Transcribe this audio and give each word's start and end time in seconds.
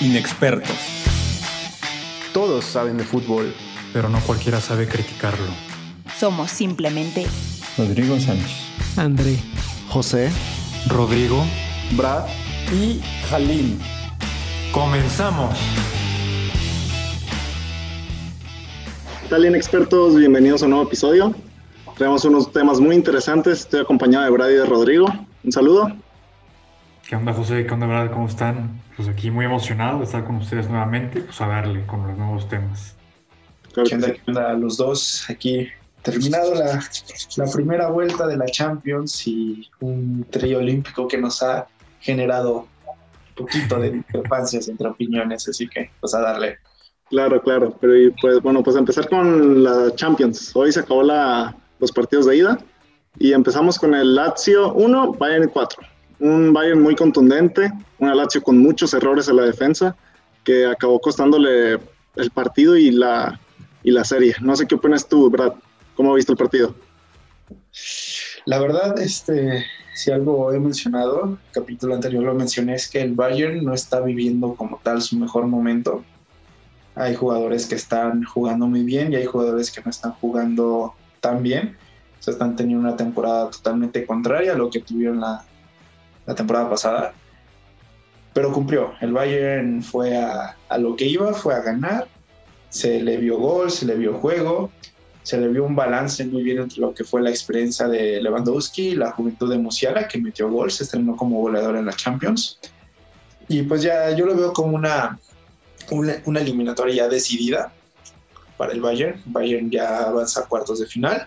Inexpertos. 0.00 0.76
Todos 2.32 2.64
saben 2.64 2.96
de 2.96 3.04
fútbol, 3.04 3.54
pero 3.92 4.08
no 4.08 4.18
cualquiera 4.20 4.58
sabe 4.58 4.88
criticarlo. 4.88 5.52
Somos 6.18 6.50
simplemente 6.50 7.26
Rodrigo 7.76 8.18
Sánchez. 8.18 8.50
André. 8.96 9.36
José, 9.90 10.30
Rodrigo. 10.86 11.44
Brad 11.92 12.24
Y 12.72 13.02
Jalín. 13.28 13.78
¡Comenzamos! 14.72 15.58
¿Qué 19.22 19.28
tal, 19.28 19.44
inexpertos? 19.44 20.16
Bienvenidos 20.16 20.62
a 20.62 20.64
un 20.64 20.70
nuevo 20.70 20.86
episodio. 20.86 21.34
Tenemos 21.98 22.24
unos 22.24 22.50
temas 22.50 22.80
muy 22.80 22.96
interesantes. 22.96 23.60
Estoy 23.60 23.80
acompañado 23.80 24.24
de 24.24 24.30
Brad 24.30 24.48
y 24.48 24.54
de 24.54 24.64
Rodrigo. 24.64 25.06
Un 25.44 25.52
saludo. 25.52 25.92
¿Qué 27.10 27.16
onda, 27.16 27.32
José? 27.32 27.66
¿Qué 27.66 27.74
onda, 27.74 27.88
Brad? 27.88 28.12
¿Cómo 28.12 28.28
están? 28.28 28.80
Pues 28.94 29.08
aquí 29.08 29.32
muy 29.32 29.44
emocionado 29.44 29.98
de 29.98 30.04
estar 30.04 30.24
con 30.24 30.36
ustedes 30.36 30.68
nuevamente, 30.68 31.20
pues 31.20 31.40
a 31.40 31.48
darle 31.48 31.84
con 31.84 32.06
los 32.06 32.16
nuevos 32.16 32.48
temas. 32.48 32.94
Claro 33.72 33.88
¿Qué 33.88 33.94
onda, 33.96 34.12
qué 34.12 34.20
onda? 34.28 34.52
Los 34.52 34.76
dos 34.76 35.28
aquí. 35.28 35.66
Terminado 36.02 36.54
la, 36.54 36.80
la 37.36 37.46
primera 37.52 37.88
vuelta 37.88 38.28
de 38.28 38.36
la 38.36 38.46
Champions 38.46 39.26
y 39.26 39.68
un 39.80 40.24
trío 40.30 40.58
olímpico 40.58 41.08
que 41.08 41.18
nos 41.18 41.42
ha 41.42 41.66
generado 41.98 42.68
un 42.90 43.34
poquito 43.34 43.80
de 43.80 43.90
discrepancias 44.06 44.68
entre 44.68 44.86
opiniones, 44.86 45.48
así 45.48 45.66
que 45.66 45.90
pues 45.98 46.14
a 46.14 46.20
darle. 46.20 46.58
Claro, 47.08 47.42
claro. 47.42 47.76
Pero 47.80 47.98
y, 48.00 48.14
pues 48.22 48.40
bueno, 48.40 48.62
pues 48.62 48.76
empezar 48.76 49.08
con 49.08 49.64
la 49.64 49.92
Champions. 49.96 50.54
Hoy 50.54 50.70
se 50.70 50.78
acabó 50.78 51.02
la, 51.02 51.56
los 51.80 51.90
partidos 51.90 52.26
de 52.26 52.36
ida 52.36 52.58
y 53.18 53.32
empezamos 53.32 53.80
con 53.80 53.96
el 53.96 54.14
Lazio 54.14 54.74
1, 54.74 55.14
Bayern 55.14 55.48
4. 55.48 55.90
Un 56.20 56.52
Bayern 56.52 56.82
muy 56.82 56.94
contundente, 56.94 57.72
una 57.98 58.14
Lazio 58.14 58.42
con 58.42 58.58
muchos 58.58 58.92
errores 58.92 59.28
en 59.28 59.36
la 59.36 59.44
defensa 59.44 59.96
que 60.44 60.66
acabó 60.66 61.00
costándole 61.00 61.78
el 62.16 62.30
partido 62.30 62.76
y 62.76 62.90
la, 62.90 63.40
y 63.82 63.90
la 63.90 64.04
serie. 64.04 64.34
No 64.40 64.54
sé 64.54 64.66
qué 64.66 64.74
opinas 64.74 65.08
tú, 65.08 65.30
Brad. 65.30 65.54
¿Cómo 65.94 66.14
viste 66.14 66.32
el 66.32 66.38
partido? 66.38 66.74
La 68.46 68.58
verdad, 68.58 68.98
este, 69.00 69.64
si 69.94 70.10
algo 70.10 70.52
he 70.52 70.58
mencionado, 70.58 71.24
el 71.24 71.38
capítulo 71.52 71.94
anterior 71.94 72.22
lo 72.22 72.34
mencioné, 72.34 72.74
es 72.74 72.88
que 72.88 73.00
el 73.00 73.14
Bayern 73.14 73.64
no 73.64 73.74
está 73.74 74.00
viviendo 74.00 74.54
como 74.54 74.80
tal 74.82 75.02
su 75.02 75.16
mejor 75.16 75.46
momento. 75.46 76.04
Hay 76.94 77.14
jugadores 77.14 77.66
que 77.66 77.76
están 77.76 78.24
jugando 78.24 78.66
muy 78.66 78.82
bien 78.82 79.12
y 79.12 79.16
hay 79.16 79.24
jugadores 79.24 79.70
que 79.70 79.80
no 79.82 79.90
están 79.90 80.12
jugando 80.12 80.94
tan 81.20 81.42
bien. 81.42 81.76
O 82.18 82.22
sea, 82.22 82.32
están 82.32 82.56
teniendo 82.56 82.86
una 82.86 82.96
temporada 82.96 83.50
totalmente 83.50 84.04
contraria 84.04 84.52
a 84.52 84.56
lo 84.56 84.68
que 84.68 84.80
tuvieron 84.80 85.20
la, 85.20 85.44
la 86.30 86.34
temporada 86.36 86.70
pasada. 86.70 87.12
Pero 88.32 88.52
cumplió. 88.52 88.94
El 89.00 89.12
Bayern 89.12 89.82
fue 89.82 90.16
a, 90.16 90.56
a 90.68 90.78
lo 90.78 90.96
que 90.96 91.04
iba, 91.04 91.32
fue 91.34 91.54
a 91.54 91.60
ganar. 91.60 92.06
Se 92.68 93.00
le 93.00 93.16
vio 93.16 93.38
gol, 93.38 93.70
se 93.70 93.86
le 93.86 93.96
vio 93.96 94.14
juego 94.14 94.70
se 95.22 95.38
le 95.38 95.48
vio 95.48 95.64
un 95.64 95.76
balance 95.76 96.24
muy 96.24 96.42
bien 96.42 96.58
entre 96.58 96.80
lo 96.80 96.94
que 96.94 97.04
fue 97.04 97.22
la 97.22 97.30
experiencia 97.30 97.86
de 97.86 98.20
Lewandowski 98.22 98.88
y 98.88 98.94
la 98.96 99.12
juventud 99.12 99.50
de 99.50 99.58
Musiala, 99.58 100.08
que 100.08 100.18
metió 100.18 100.50
gol, 100.50 100.70
se 100.70 100.84
estrenó 100.84 101.14
como 101.14 101.40
goleador 101.40 101.76
en 101.76 101.86
la 101.86 101.92
Champions. 101.92 102.58
Y 103.46 103.62
pues 103.62 103.82
ya 103.82 104.10
yo 104.16 104.26
lo 104.26 104.34
veo 104.34 104.52
como 104.52 104.74
una, 104.74 105.18
una, 105.90 106.22
una 106.24 106.40
eliminatoria 106.40 106.94
ya 106.94 107.08
decidida 107.08 107.72
para 108.56 108.72
el 108.72 108.80
Bayern. 108.80 109.20
Bayern 109.26 109.70
ya 109.70 110.04
avanza 110.04 110.40
a 110.40 110.46
cuartos 110.46 110.80
de 110.80 110.86
final 110.86 111.26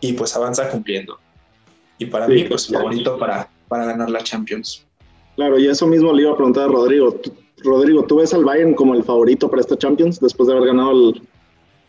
y 0.00 0.12
pues 0.14 0.34
avanza 0.34 0.68
cumpliendo. 0.68 1.18
Y 1.98 2.06
para 2.06 2.26
Sí, 2.26 2.32
mí, 2.32 2.44
pues 2.44 2.66
favorito 2.66 3.18
para, 3.18 3.48
para 3.68 3.84
ganar 3.86 4.10
la 4.10 4.20
Champions. 4.22 4.86
Claro, 5.36 5.58
y 5.58 5.66
eso 5.68 5.86
mismo 5.86 6.12
le 6.12 6.22
iba 6.22 6.32
a 6.32 6.36
preguntar 6.36 6.64
a 6.64 6.68
Rodrigo. 6.68 7.12
Tú- 7.12 7.32
Rodrigo, 7.64 8.04
¿tú 8.04 8.16
ves 8.16 8.34
al 8.34 8.44
Bayern 8.44 8.74
como 8.74 8.94
el 8.94 9.02
favorito 9.02 9.48
para 9.48 9.60
esta 9.60 9.76
Champions 9.78 10.20
después 10.20 10.46
de 10.46 10.54
haber 10.54 10.68
ganado 10.68 10.92
el, 10.92 11.22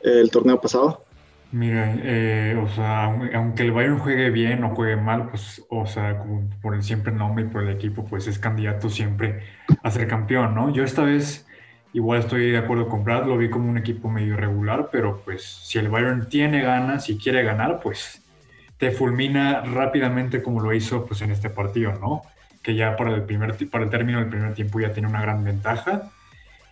el 0.02 0.32
torneo 0.32 0.60
pasado? 0.60 1.04
Mira, 1.52 1.94
eh, 2.04 2.58
o 2.62 2.68
sea, 2.70 3.06
aun- 3.06 3.34
aunque 3.36 3.64
el 3.64 3.72
Bayern 3.72 4.00
juegue 4.00 4.30
bien 4.30 4.64
o 4.64 4.76
juegue 4.76 4.96
mal, 4.98 5.30
pues, 5.30 5.62
o 5.70 5.86
sea, 5.86 6.20
como 6.20 6.50
por 6.62 6.76
el 6.76 6.84
siempre 6.84 7.12
nombre 7.14 7.46
y 7.46 7.48
por 7.48 7.64
el 7.64 7.70
equipo, 7.70 8.06
pues 8.06 8.28
es 8.28 8.38
candidato 8.40 8.90
siempre 8.90 9.44
a 9.84 9.92
ser 9.92 10.08
campeón, 10.08 10.56
¿no? 10.56 10.72
Yo 10.74 10.84
esta 10.84 11.04
vez 11.04 11.46
igual 11.94 12.20
estoy 12.20 12.52
de 12.52 12.58
acuerdo 12.58 12.88
con 12.90 13.04
Brad, 13.04 13.26
lo 13.28 13.38
vi 13.38 13.50
como 13.50 13.70
un 13.70 13.78
equipo 13.78 14.10
medio 14.10 14.34
irregular, 14.34 14.90
pero 14.92 15.22
pues 15.24 15.44
si 15.44 15.80
el 15.80 15.88
Bayern 15.90 16.28
tiene 16.30 16.62
ganas 16.62 17.10
y 17.10 17.18
quiere 17.18 17.44
ganar, 17.44 17.80
pues 17.82 18.22
te 18.78 18.92
fulmina 18.92 19.62
rápidamente 19.62 20.42
como 20.42 20.62
lo 20.62 20.74
hizo 20.74 21.06
pues 21.06 21.22
en 21.22 21.32
este 21.32 21.50
partido, 21.50 21.94
¿no? 21.94 22.22
Que 22.62 22.76
ya 22.76 22.96
para 22.96 23.14
el 23.14 23.24
primer 23.24 23.56
para 23.70 23.84
el 23.84 23.90
término 23.90 24.20
del 24.20 24.30
primer 24.30 24.54
tiempo 24.54 24.80
ya 24.80 24.94
tiene 24.94 25.10
una 25.10 25.22
gran 25.22 25.44
ventaja. 25.44 26.12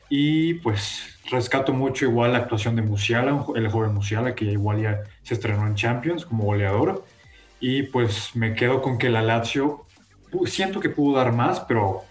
Y 0.10 0.56
pues 0.56 1.20
rescato 1.32 1.74
mucho 1.74 2.06
igual 2.06 2.34
la 2.34 2.40
actuación 2.40 2.76
de 2.76 2.84
Musiala, 2.84 3.46
el 3.56 3.68
joven 3.70 3.94
Musiala, 3.94 4.36
que 4.36 4.46
igual 4.46 4.82
ya 4.82 5.04
se 5.24 5.34
estrenó 5.34 5.66
en 5.66 5.76
Champions 5.76 6.26
como 6.26 6.44
goleador. 6.44 7.04
Y 7.60 7.84
pues 7.84 8.36
me 8.36 8.54
quedo 8.54 8.82
con 8.82 8.98
que 8.98 9.10
la 9.10 9.24
Lazio, 9.24 9.86
siento 10.46 10.80
que 10.80 10.90
pudo 10.90 11.18
dar 11.18 11.32
más, 11.32 11.62
pero 11.62 12.04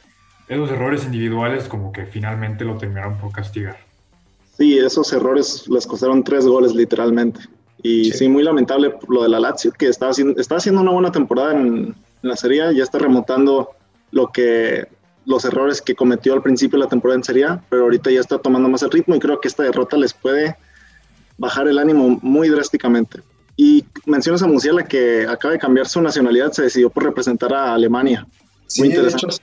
esos 0.48 0.70
errores 0.70 1.04
individuales 1.04 1.68
como 1.68 1.92
que 1.92 2.06
finalmente 2.06 2.64
lo 2.64 2.76
terminaron 2.76 3.16
por 3.18 3.30
castigar. 3.30 3.76
Sí, 4.56 4.78
esos 4.78 5.12
errores 5.12 5.68
les 5.68 5.86
costaron 5.86 6.22
tres 6.24 6.46
goles 6.46 6.74
literalmente. 6.74 7.40
Y 7.84 8.06
sí, 8.06 8.18
Sí. 8.18 8.28
muy 8.28 8.42
lamentable 8.42 8.94
lo 9.08 9.22
de 9.22 9.28
la 9.28 9.38
Lazio, 9.38 9.70
que 9.70 9.86
está 9.88 10.08
haciendo, 10.08 10.40
está 10.40 10.56
haciendo 10.56 10.80
una 10.80 10.90
buena 10.90 11.12
temporada 11.12 11.52
en, 11.52 11.94
en 12.22 12.28
la 12.28 12.34
Serie 12.34 12.62
A, 12.62 12.72
ya 12.72 12.82
está 12.82 12.98
remontando 12.98 13.70
lo 14.10 14.32
que 14.32 14.88
los 15.26 15.44
errores 15.44 15.80
que 15.82 15.94
cometió 15.94 16.32
al 16.34 16.42
principio 16.42 16.78
de 16.78 16.84
la 16.84 16.88
temporada 16.90 17.18
en 17.18 17.24
Serie 17.24 17.44
A, 17.44 17.62
pero 17.68 17.82
ahorita 17.84 18.10
ya 18.10 18.20
está 18.20 18.38
tomando 18.38 18.68
más 18.68 18.82
el 18.82 18.90
ritmo 18.90 19.14
y 19.14 19.18
creo 19.20 19.38
que 19.40 19.48
esta 19.48 19.62
derrota 19.62 19.96
les 19.98 20.12
puede 20.14 20.56
bajar 21.38 21.68
el 21.68 21.78
ánimo 21.78 22.18
muy 22.22 22.48
drásticamente. 22.48 23.20
Y 23.56 23.84
mencionas 24.06 24.42
a 24.42 24.46
Musiala 24.46 24.84
que 24.84 25.26
acaba 25.28 25.52
de 25.52 25.58
cambiar 25.60 25.86
su 25.86 26.00
nacionalidad, 26.02 26.52
se 26.52 26.62
decidió 26.62 26.90
por 26.90 27.04
representar 27.04 27.52
a 27.54 27.74
Alemania. 27.74 28.26
Sí, 28.66 28.80
Muy 28.82 28.88
de 28.88 28.94
interesante. 28.96 29.26
hecho, 29.26 29.42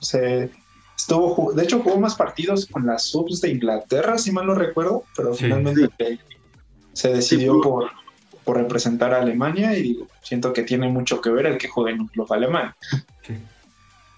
se 0.00 0.50
estuvo, 0.96 1.52
de 1.54 1.62
hecho 1.64 1.80
jugó 1.80 1.98
más 1.98 2.14
partidos 2.14 2.66
con 2.66 2.86
las 2.86 3.04
subs 3.04 3.40
de 3.40 3.50
Inglaterra, 3.50 4.18
si 4.18 4.32
mal 4.32 4.46
no 4.46 4.54
recuerdo, 4.54 5.04
pero 5.16 5.32
Sí. 5.34 5.44
finalmente 5.44 5.88
se 6.92 7.12
decidió 7.12 7.54
Sí, 7.54 7.60
por, 7.62 7.90
por 8.44 8.56
representar 8.56 9.12
a 9.14 9.20
Alemania 9.22 9.76
y 9.76 9.82
digo, 9.82 10.06
siento 10.22 10.52
que 10.52 10.62
tiene 10.62 10.88
mucho 10.88 11.20
que 11.20 11.30
ver 11.30 11.46
el 11.46 11.58
que 11.58 11.68
juegue 11.68 11.92
en 11.92 12.00
un 12.02 12.08
club 12.08 12.32
alemán. 12.32 12.74
Sí. 13.22 13.34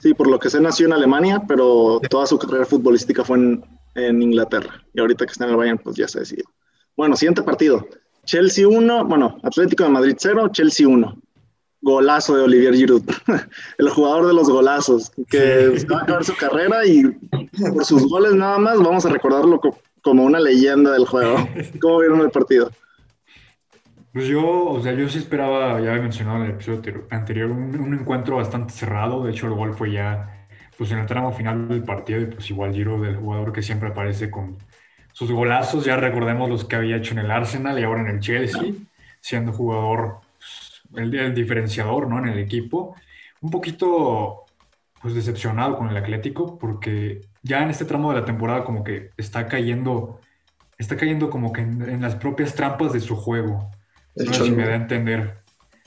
Sí, 0.00 0.14
por 0.14 0.26
lo 0.28 0.38
que 0.38 0.50
se 0.50 0.60
nació 0.60 0.86
en 0.86 0.92
Alemania, 0.94 1.42
pero 1.46 2.00
toda 2.10 2.26
su 2.26 2.38
carrera 2.38 2.64
futbolística 2.66 3.24
fue 3.24 3.36
en, 3.38 3.64
en 3.94 4.20
Inglaterra. 4.22 4.82
Y 4.92 5.00
ahorita 5.00 5.24
que 5.26 5.32
está 5.32 5.44
en 5.44 5.50
el 5.50 5.56
Bayern, 5.56 5.78
pues 5.78 5.96
ya 5.96 6.08
se 6.08 6.20
decidió. 6.20 6.44
Bueno, 6.96 7.16
siguiente 7.16 7.42
partido. 7.42 7.86
Chelsea 8.24 8.66
1, 8.66 9.04
bueno, 9.06 9.38
Atlético 9.44 9.84
de 9.84 9.90
Madrid 9.90 10.16
0, 10.18 10.48
Chelsea 10.52 10.88
1. 10.88 11.16
Golazo 11.84 12.36
de 12.36 12.42
Olivier 12.44 12.74
Giroud, 12.74 13.02
el 13.78 13.88
jugador 13.90 14.28
de 14.28 14.34
los 14.34 14.48
golazos, 14.48 15.10
que 15.28 15.78
Sí. 15.80 15.86
va 15.86 15.98
a 15.98 16.02
acabar 16.04 16.24
su 16.24 16.36
carrera 16.36 16.86
y 16.86 17.02
por 17.72 17.84
sus 17.84 18.08
goles 18.08 18.34
nada 18.34 18.56
más 18.58 18.78
vamos 18.78 19.04
a 19.04 19.08
recordarlo 19.08 19.58
co- 19.58 19.76
como 20.02 20.24
una 20.24 20.40
leyenda 20.40 20.92
del 20.92 21.06
juego. 21.06 21.36
¿Cómo 21.80 21.98
vieron 22.00 22.20
el 22.20 22.30
partido? 22.30 22.70
Pues 24.12 24.26
yo, 24.26 24.66
o 24.66 24.82
sea, 24.82 24.92
yo 24.92 25.08
sí 25.08 25.18
esperaba, 25.18 25.80
ya 25.80 25.90
había 25.90 26.02
mencionado 26.02 26.38
en 26.38 26.44
el 26.44 26.50
episodio 26.52 27.06
anterior- 27.10 27.50
un 27.50 27.94
encuentro 27.94 28.36
bastante 28.36 28.72
cerrado. 28.74 29.24
De 29.24 29.30
hecho, 29.30 29.46
el 29.46 29.54
gol 29.54 29.74
fue 29.74 29.92
ya 29.92 30.46
pues 30.76 30.90
en 30.92 30.98
el 30.98 31.06
tramo 31.06 31.32
final 31.32 31.68
del 31.68 31.82
partido 31.84 32.20
y 32.20 32.26
pues 32.26 32.50
igual 32.50 32.72
Giro 32.74 33.00
del 33.00 33.16
jugador 33.16 33.52
que 33.52 33.62
siempre 33.62 33.88
aparece 33.88 34.30
con 34.30 34.58
sus 35.12 35.30
golazos. 35.30 35.84
Ya 35.84 35.96
recordemos 35.96 36.50
los 36.50 36.64
que 36.64 36.76
había 36.76 36.96
hecho 36.96 37.12
en 37.12 37.20
el 37.20 37.30
Arsenal 37.30 37.78
y 37.78 37.84
ahora 37.84 38.02
en 38.02 38.08
el 38.08 38.20
Chelsea, 38.20 38.62
siendo 39.20 39.52
jugador 39.52 40.18
pues, 40.38 40.82
el, 40.96 41.14
el 41.14 41.34
diferenciador, 41.34 42.08
¿no? 42.08 42.18
En 42.18 42.28
el 42.28 42.38
equipo. 42.38 42.94
Un 43.40 43.50
poquito 43.50 44.41
pues 45.02 45.14
decepcionado 45.14 45.76
con 45.76 45.88
el 45.88 45.96
Atlético 45.96 46.58
porque 46.58 47.22
ya 47.42 47.62
en 47.62 47.70
este 47.70 47.84
tramo 47.84 48.12
de 48.12 48.20
la 48.20 48.24
temporada 48.24 48.64
como 48.64 48.84
que 48.84 49.10
está 49.16 49.48
cayendo, 49.48 50.20
está 50.78 50.96
cayendo 50.96 51.28
como 51.28 51.52
que 51.52 51.62
en- 51.62 51.82
en 51.88 52.00
las 52.00 52.14
propias 52.14 52.54
trampas 52.54 52.92
de 52.92 53.00
su 53.00 53.16
juego. 53.16 53.68
El 54.14 54.26
No 54.26 54.32
sé 54.34 54.44
si 54.44 54.50
me 54.52 54.64
da 54.64 54.72
a 54.72 54.76
entender. 54.76 55.38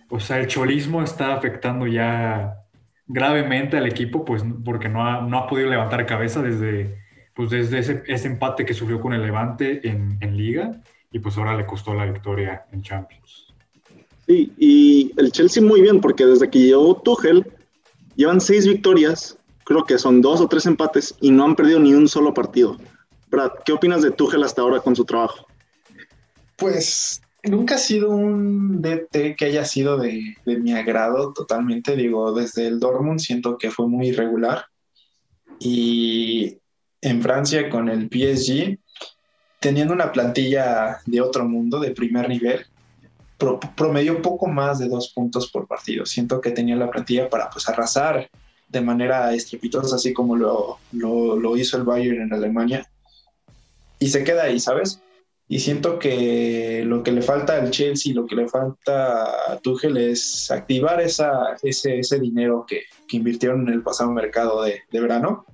O 0.10 0.20
sea, 0.20 0.40
el 0.40 0.48
cholismo 0.48 1.02
está 1.02 1.34
afectando 1.34 1.88
ya 1.88 2.58
gravemente 3.08 3.78
al 3.78 3.86
equipo, 3.88 4.26
pues 4.26 4.44
porque 4.64 4.90
no 4.90 5.06
ha, 5.08 5.22
no 5.22 5.38
ha 5.38 5.48
podido 5.48 5.70
levantar 5.70 6.06
cabeza 6.06 6.42
desde, 6.42 6.98
pues, 7.34 7.50
desde 7.52 7.80
ese, 7.80 8.04
ese 8.08 8.28
empate 8.28 8.66
que 8.66 8.74
sufrió 8.74 9.00
con 9.00 9.14
el 9.14 9.22
Levante 9.22 9.88
en, 9.88 10.18
en 10.22 10.36
Liga 10.36 10.72
y 11.12 11.20
pues 11.20 11.38
ahora 11.38 11.56
le 11.56 11.66
costó 11.66 11.94
la 11.94 12.06
victoria 12.06 12.66
en 12.72 12.82
Champions. 12.82 13.54
Sí, 14.28 14.52
y 14.58 15.12
el 15.18 15.32
Chelsea 15.32 15.62
muy 15.64 15.82
bien, 15.82 16.02
porque 16.02 16.26
desde 16.26 16.50
que 16.50 16.60
llegó 16.60 16.96
Tuchel, 16.96 17.46
llevan 18.16 18.42
seis 18.42 18.68
victorias, 18.68 19.38
creo 19.64 19.84
que 19.84 19.98
son 19.98 20.22
dos 20.22 20.42
o 20.42 20.48
tres 20.48 20.66
empates, 20.66 21.16
y 21.22 21.32
no 21.32 21.46
han 21.46 21.56
perdido 21.56 21.80
ni 21.80 21.94
un 21.94 22.08
solo 22.08 22.34
partido. 22.34 22.78
Brad, 23.30 23.52
¿qué 23.66 23.74
opinas 23.74 24.02
de 24.02 24.12
Tuchel 24.12 24.44
hasta 24.44 24.62
ahora 24.62 24.80
con 24.80 24.96
su 24.96 25.06
trabajo? 25.06 25.48
Pues 26.56 27.22
nunca 27.44 27.76
ha 27.76 27.80
sido 27.80 28.10
un 28.10 28.82
DT 28.82 29.36
que 29.36 29.46
haya 29.46 29.66
sido 29.66 29.98
de, 29.98 30.36
de 30.46 30.58
mi 30.58 30.74
agrado 30.74 31.34
totalmente. 31.34 31.96
Digo, 31.96 32.34
desde 32.34 32.68
el 32.68 32.80
Dortmund 32.80 33.20
siento 33.20 33.58
que 33.58 33.72
fue 33.72 33.88
muy 33.88 34.10
irregular. 34.10 34.66
Y 35.60 36.58
en 37.02 37.22
Francia 37.22 37.70
con 37.70 37.90
el 37.90 38.10
PSG, 38.10 38.78
teniendo 39.60 39.94
una 39.94 40.12
plantilla 40.12 41.00
de 41.06 41.22
otro 41.22 41.46
mundo, 41.46 41.80
de 41.80 41.92
primer 41.92 42.30
nivel, 42.30 42.66
pro, 43.38 43.60
promedió 43.76 44.22
poco 44.22 44.48
más 44.48 44.80
de 44.80 44.88
dos 44.88 45.12
puntos 45.14 45.50
por 45.52 45.68
partido. 45.68 46.06
Siento 46.06 46.42
que 46.42 46.52
tenía 46.52 46.76
la 46.76 46.90
plantilla 46.90 47.30
para 47.30 47.50
pues 47.50 47.68
arrasar 47.70 48.30
de 48.68 48.82
manera 48.82 49.34
estrepitosa, 49.34 49.96
así 49.96 50.14
como 50.14 50.36
lo, 50.36 50.80
lo, 50.92 51.36
lo 51.36 51.58
hizo 51.58 51.78
el 51.78 51.84
Bayern 51.84 52.24
en 52.24 52.34
Alemania. 52.34 52.90
Y 54.00 54.08
se 54.08 54.24
queda 54.24 54.44
ahí, 54.44 54.60
¿sabes? 54.60 55.02
Y 55.48 55.60
siento 55.60 56.00
que 56.00 56.84
lo 56.86 57.04
que 57.04 57.12
le 57.12 57.22
falta 57.22 57.56
al 57.56 57.70
Chelsea, 57.70 58.16
lo 58.16 58.26
que 58.26 58.36
le 58.36 58.50
falta 58.50 59.52
a 59.52 59.60
Tuchel 59.60 59.96
es 59.98 60.50
activar 60.50 61.00
esa, 61.00 61.56
ese, 61.62 62.00
ese 62.00 62.20
dinero 62.20 62.66
que, 62.68 62.82
que 63.08 63.18
invirtieron 63.18 63.68
en 63.68 63.74
el 63.76 63.84
pasado 63.84 64.12
mercado 64.12 64.64
de, 64.64 64.82
de 64.92 65.00
verano. 65.00 65.46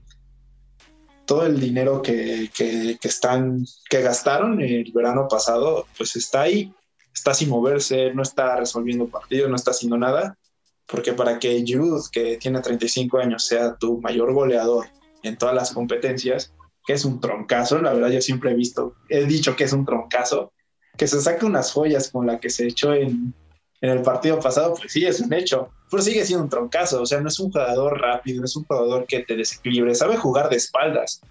Todo 1.26 1.46
el 1.46 1.60
dinero 1.60 2.02
que, 2.02 2.50
que, 2.56 2.98
que, 3.02 3.08
están, 3.08 3.66
que 3.90 4.02
gastaron 4.02 4.62
el 4.62 4.90
verano 4.94 5.28
pasado, 5.30 5.86
pues 5.98 6.16
está 6.16 6.44
ahí, 6.44 6.74
está 7.14 7.34
sin 7.34 7.50
moverse, 7.50 8.14
no 8.14 8.24
está 8.24 8.56
resolviendo 8.58 9.08
partidos, 9.08 9.50
no 9.50 9.56
está 9.56 9.72
haciendo 9.72 9.98
nada. 9.98 10.38
Porque 10.86 11.14
para 11.14 11.40
que 11.40 11.64
Giroud, 11.64 12.06
que 12.12 12.38
tiene 12.38 12.60
35 12.60 13.18
años, 13.20 13.46
sea 13.46 13.76
tu 13.76 14.02
mayor 14.02 14.34
goleador 14.34 14.88
en 15.24 15.38
todas 15.38 15.56
las 15.56 15.72
competencias, 15.72 16.54
que 16.86 16.94
es 16.94 17.06
un 17.06 17.20
troncazo, 17.20 17.82
la 17.82 17.94
verdad 17.94 18.10
yo 18.10 18.22
siempre 18.22 18.52
he 18.52 18.56
visto, 18.56 18.96
he 19.08 19.26
dicho 19.26 19.56
que 19.56 19.66
es 19.66 19.74
un 19.74 19.86
troncazo, 19.86 20.52
que 20.98 21.08
se 21.08 21.22
saque 21.22 21.46
unas 21.46 21.72
joyas 21.72 22.10
con 22.10 22.28
la 22.28 22.40
que 22.40 22.50
se 22.50 22.68
echó 22.68 22.94
en, 22.94 23.34
en, 23.82 23.90
el 23.90 24.02
partido 24.02 24.40
pasado, 24.40 24.74
pues 24.74 24.92
sí, 24.92 25.06
es 25.06 25.20
un 25.20 25.32
hecho, 25.34 25.70
pero 25.90 26.04
sigue 26.04 26.26
siendo 26.26 26.44
un 26.44 26.50
troncazo, 26.50 27.02
o 27.02 27.06
sea, 27.06 27.22
no 27.22 27.28
es 27.28 27.40
un 27.40 27.52
jugador 27.52 28.02
rápido, 28.02 28.44
es 28.44 28.56
un 28.56 28.66
jugador 28.66 29.06
que 29.06 29.20
te 29.20 29.36
desequilibre, 29.36 29.96
sabe 29.96 30.18
jugar 30.18 30.50
de 30.50 30.58
espaldas, 30.58 31.22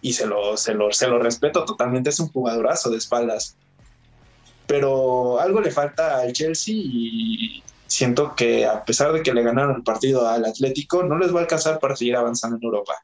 y 0.00 0.12
se 0.12 0.26
lo, 0.26 0.56
se 0.56 0.74
lo, 0.74 0.92
se 0.92 1.08
lo 1.08 1.18
respeto 1.18 1.64
totalmente, 1.64 2.10
es 2.10 2.20
un 2.20 2.28
jugadorazo 2.28 2.90
de 2.90 2.98
espaldas, 2.98 3.56
pero 4.66 5.38
algo 5.40 5.60
le 5.60 5.70
falta 5.70 6.20
al 6.20 6.32
Chelsea 6.32 6.74
y 6.76 7.62
siento 7.86 8.34
que 8.34 8.66
a 8.66 8.84
pesar 8.84 9.12
de 9.12 9.22
que 9.22 9.32
le 9.32 9.42
ganaron 9.42 9.76
el 9.76 9.82
partido 9.82 10.28
al 10.28 10.44
Atlético, 10.44 11.02
no 11.02 11.18
les 11.18 11.34
va 11.34 11.40
a 11.40 11.42
alcanzar 11.42 11.78
para 11.78 11.96
seguir 11.96 12.16
avanzando 12.16 12.56
en 12.56 12.64
Europa 12.64 12.94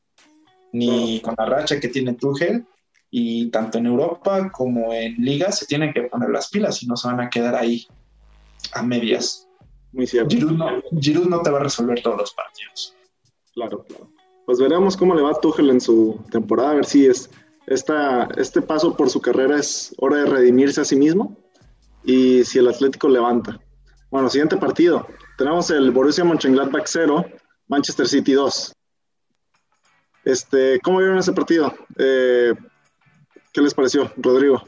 ni 0.73 1.21
con 1.21 1.35
la 1.37 1.45
racha 1.45 1.79
que 1.79 1.89
tiene 1.89 2.15
Tuchel 2.15 2.65
y 3.11 3.51
tanto 3.51 3.79
en 3.79 3.87
Europa 3.87 4.51
como 4.51 4.93
en 4.93 5.15
Liga 5.17 5.53
se 5.53 5.67
tienen 5.67 5.93
que 5.93 6.03
poner 6.05 6.31
las 6.31 6.49
pilas 6.49 6.83
y 6.83 6.87
no 6.87 6.97
se 6.97 7.09
van 7.09 7.21
a 7.21 7.31
quedar 7.31 7.55
ahí 7.55 7.87
a 8.73 8.83
medias. 8.83 9.47
Muy 9.93 10.07
cierto. 10.07 10.31
Giroud 10.35 10.53
no, 10.53 10.83
Giroud 10.99 11.29
no 11.29 11.43
te 11.43 11.51
va 11.51 11.59
a 11.59 11.63
resolver 11.63 12.03
todos 12.03 12.17
los 12.17 12.33
partidos. 12.33 12.95
Claro, 13.55 13.85
claro. 13.85 14.11
Pues 14.47 14.59
veremos 14.59 14.97
cómo 14.97 15.15
le 15.15 15.23
va 15.23 15.33
a 15.33 15.41
Tuchel 15.41 15.69
en 15.69 15.81
su 15.81 16.19
temporada, 16.31 16.71
a 16.71 16.75
ver 16.75 16.87
si 16.87 17.07
es 17.07 17.31
esta, 17.67 18.29
este 18.37 18.63
paso 18.63 18.97
por 18.97 19.11
su 19.11 19.21
carrera 19.21 19.59
es 19.59 19.95
hora 19.99 20.17
de 20.17 20.27
redimirse 20.27 20.81
a 20.81 20.85
sí 20.85 20.97
mismo 20.97 21.37
y 22.05 22.45
si 22.45 22.59
el 22.59 22.69
Atlético 22.69 23.09
levanta. 23.09 23.59
Bueno, 24.11 24.29
siguiente 24.29 24.57
partido. 24.57 25.07
Tenemos 25.39 25.71
el 25.71 25.91
Borussia 25.91 26.25
Mönchengladbach 26.25 26.85
0, 26.87 27.25
Manchester 27.69 28.07
City 28.07 28.33
2. 28.33 28.73
Este, 30.25 30.79
¿Cómo 30.81 30.99
vieron 30.99 31.19
ese 31.19 31.33
partido? 31.33 31.75
Eh, 31.99 32.53
¿Qué 33.53 33.61
les 33.61 33.75
pareció, 33.75 34.13
Rodrigo? 34.17 34.63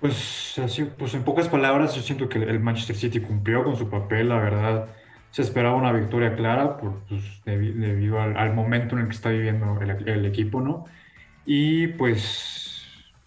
Pues, 0.00 0.58
así, 0.58 0.84
pues 0.84 1.14
en 1.14 1.24
pocas 1.24 1.48
palabras, 1.48 1.94
yo 1.94 2.02
siento 2.02 2.28
que 2.28 2.38
el 2.38 2.60
Manchester 2.60 2.96
City 2.96 3.20
cumplió 3.20 3.64
con 3.64 3.76
su 3.76 3.88
papel, 3.88 4.28
la 4.28 4.38
verdad. 4.38 4.88
Se 5.30 5.42
esperaba 5.42 5.76
una 5.76 5.92
victoria 5.92 6.36
clara 6.36 6.76
por, 6.76 7.00
pues, 7.08 7.22
debido 7.44 8.20
al, 8.20 8.54
momento 8.54 8.96
en 8.96 9.02
el 9.02 9.08
que 9.08 9.14
está 9.14 9.30
viviendo 9.30 9.78
el, 9.80 10.08
el 10.08 10.26
equipo, 10.26 10.60
¿no? 10.60 10.84
Y 11.46 11.88
pues, 11.88 12.63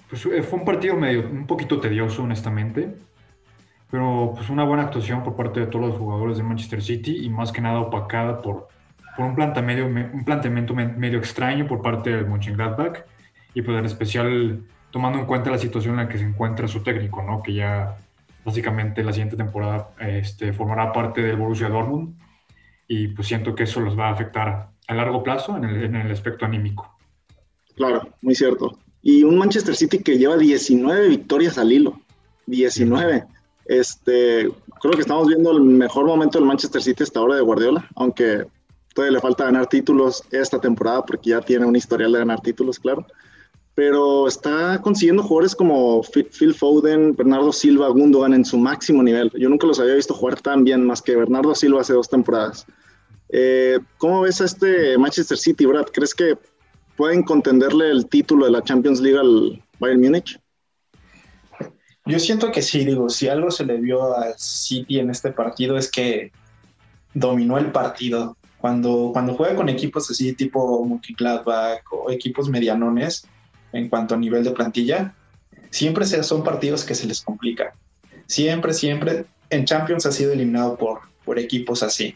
pues, 0.09 0.21
fue 0.21 0.59
un 0.59 0.65
partido 0.65 0.95
medio, 0.95 1.29
un 1.29 1.47
poquito 1.47 1.79
tedioso, 1.79 2.23
honestamente, 2.23 2.95
pero 3.89 4.33
pues 4.35 4.49
una 4.49 4.63
buena 4.63 4.83
actuación 4.83 5.23
por 5.23 5.35
parte 5.35 5.61
de 5.61 5.67
todos 5.67 5.87
los 5.87 5.97
jugadores 5.97 6.37
de 6.37 6.43
Manchester 6.43 6.81
City 6.81 7.25
y 7.25 7.29
más 7.29 7.51
que 7.51 7.61
nada 7.61 7.79
opacada 7.79 8.41
por, 8.41 8.67
por 9.15 9.25
un 9.25 9.35
planteamiento, 9.35 9.85
un 9.85 10.25
planteamiento 10.25 10.73
medio 10.73 11.19
extraño 11.19 11.67
por 11.67 11.81
parte 11.81 12.09
del 12.09 12.27
Mönchengladbach 12.27 12.99
y 13.53 13.61
pues 13.61 13.77
en 13.77 13.85
especial 13.85 14.63
tomando 14.91 15.19
en 15.19 15.25
cuenta 15.25 15.49
la 15.49 15.57
situación 15.57 15.99
en 15.99 16.05
la 16.05 16.09
que 16.09 16.17
se 16.17 16.25
encuentra 16.25 16.67
su 16.67 16.83
técnico, 16.83 17.23
¿no? 17.23 17.41
que 17.41 17.53
ya 17.53 17.97
básicamente 18.43 19.03
la 19.03 19.13
siguiente 19.13 19.35
temporada 19.35 19.89
este, 19.99 20.53
formará 20.53 20.91
parte 20.91 21.21
del 21.21 21.37
Borussia 21.37 21.69
Dortmund 21.69 22.17
y 22.87 23.09
pues 23.09 23.27
siento 23.27 23.55
que 23.55 23.63
eso 23.63 23.79
los 23.79 23.97
va 23.97 24.09
a 24.09 24.11
afectar 24.11 24.69
a 24.87 24.93
largo 24.93 25.23
plazo 25.23 25.57
en 25.57 25.65
el, 25.65 25.83
en 25.83 25.95
el 25.95 26.11
aspecto 26.11 26.45
anímico. 26.45 26.97
Claro, 27.75 28.09
muy 28.21 28.35
cierto. 28.35 28.79
Y 29.01 29.23
un 29.23 29.37
Manchester 29.37 29.75
City 29.75 29.99
que 29.99 30.17
lleva 30.17 30.37
19 30.37 31.07
victorias 31.07 31.57
al 31.57 31.71
hilo. 31.71 32.01
19. 32.47 33.25
Este, 33.65 34.49
creo 34.81 34.93
que 34.93 35.01
estamos 35.01 35.27
viendo 35.27 35.51
el 35.51 35.61
mejor 35.61 36.05
momento 36.05 36.39
del 36.39 36.47
Manchester 36.47 36.81
City 36.81 37.03
hasta 37.03 37.19
ahora 37.19 37.35
de 37.35 37.41
Guardiola, 37.41 37.87
aunque 37.95 38.45
todavía 38.93 39.15
le 39.15 39.21
falta 39.21 39.45
ganar 39.45 39.67
títulos 39.67 40.23
esta 40.31 40.59
temporada 40.59 41.05
porque 41.05 41.31
ya 41.31 41.41
tiene 41.41 41.65
un 41.65 41.75
historial 41.75 42.11
de 42.13 42.19
ganar 42.19 42.41
títulos, 42.41 42.79
claro. 42.79 43.05
Pero 43.75 44.27
está 44.27 44.81
consiguiendo 44.81 45.21
jugadores 45.21 45.55
como 45.55 46.01
Phil 46.01 46.55
Foden, 46.55 47.15
Bernardo 47.15 47.51
Silva, 47.51 47.89
Gundogan 47.89 48.33
en 48.33 48.43
su 48.43 48.57
máximo 48.57 49.03
nivel. 49.03 49.31
Yo 49.37 49.49
nunca 49.49 49.67
los 49.67 49.79
había 49.79 49.93
visto 49.93 50.15
jugar 50.15 50.41
tan 50.41 50.63
bien 50.63 50.83
más 50.83 51.01
que 51.01 51.15
Bernardo 51.15 51.53
Silva 51.53 51.81
hace 51.81 51.93
dos 51.93 52.09
temporadas. 52.09 52.65
Eh, 53.29 53.77
¿Cómo 53.99 54.21
ves 54.21 54.41
a 54.41 54.45
este 54.45 54.97
Manchester 54.97 55.37
City, 55.37 55.65
Brad? 55.67 55.85
¿Crees 55.93 56.15
que 56.15 56.39
pueden 56.97 57.23
contenderle 57.23 57.89
el 57.91 58.07
título 58.07 58.45
de 58.45 58.51
la 58.51 58.63
Champions 58.63 58.99
League 58.99 59.19
al 59.19 59.63
Bayern 59.79 60.01
Múnich? 60.01 60.39
Yo 62.05 62.19
siento 62.19 62.51
que 62.51 62.61
sí, 62.61 62.83
digo, 62.83 63.09
si 63.09 63.27
algo 63.27 63.51
se 63.51 63.65
le 63.65 63.77
vio 63.77 64.17
al 64.17 64.33
City 64.37 64.99
en 64.99 65.09
este 65.09 65.31
partido 65.31 65.77
es 65.77 65.91
que 65.91 66.31
dominó 67.13 67.57
el 67.57 67.71
partido. 67.71 68.35
Cuando, 68.57 69.11
cuando 69.13 69.35
juega 69.35 69.55
con 69.55 69.69
equipos 69.69 70.09
así 70.09 70.33
tipo 70.33 70.83
Mönchengladbach 70.83 71.83
o 71.91 72.09
equipos 72.09 72.49
medianones 72.49 73.27
en 73.73 73.87
cuanto 73.89 74.15
a 74.15 74.17
nivel 74.17 74.43
de 74.43 74.51
plantilla, 74.51 75.13
siempre 75.69 76.05
son 76.05 76.43
partidos 76.43 76.83
que 76.83 76.95
se 76.95 77.05
les 77.05 77.21
complica. 77.21 77.75
Siempre, 78.25 78.73
siempre. 78.73 79.25
En 79.49 79.65
Champions 79.65 80.05
ha 80.05 80.11
sido 80.11 80.33
eliminado 80.33 80.75
por, 80.77 81.01
por 81.23 81.37
equipos 81.37 81.83
así. 81.83 82.15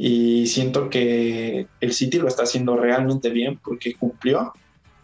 Y 0.00 0.46
siento 0.46 0.90
que 0.90 1.66
el 1.80 1.92
City 1.92 2.20
lo 2.20 2.28
está 2.28 2.44
haciendo 2.44 2.76
realmente 2.76 3.30
bien 3.30 3.58
porque 3.58 3.96
cumplió. 3.96 4.52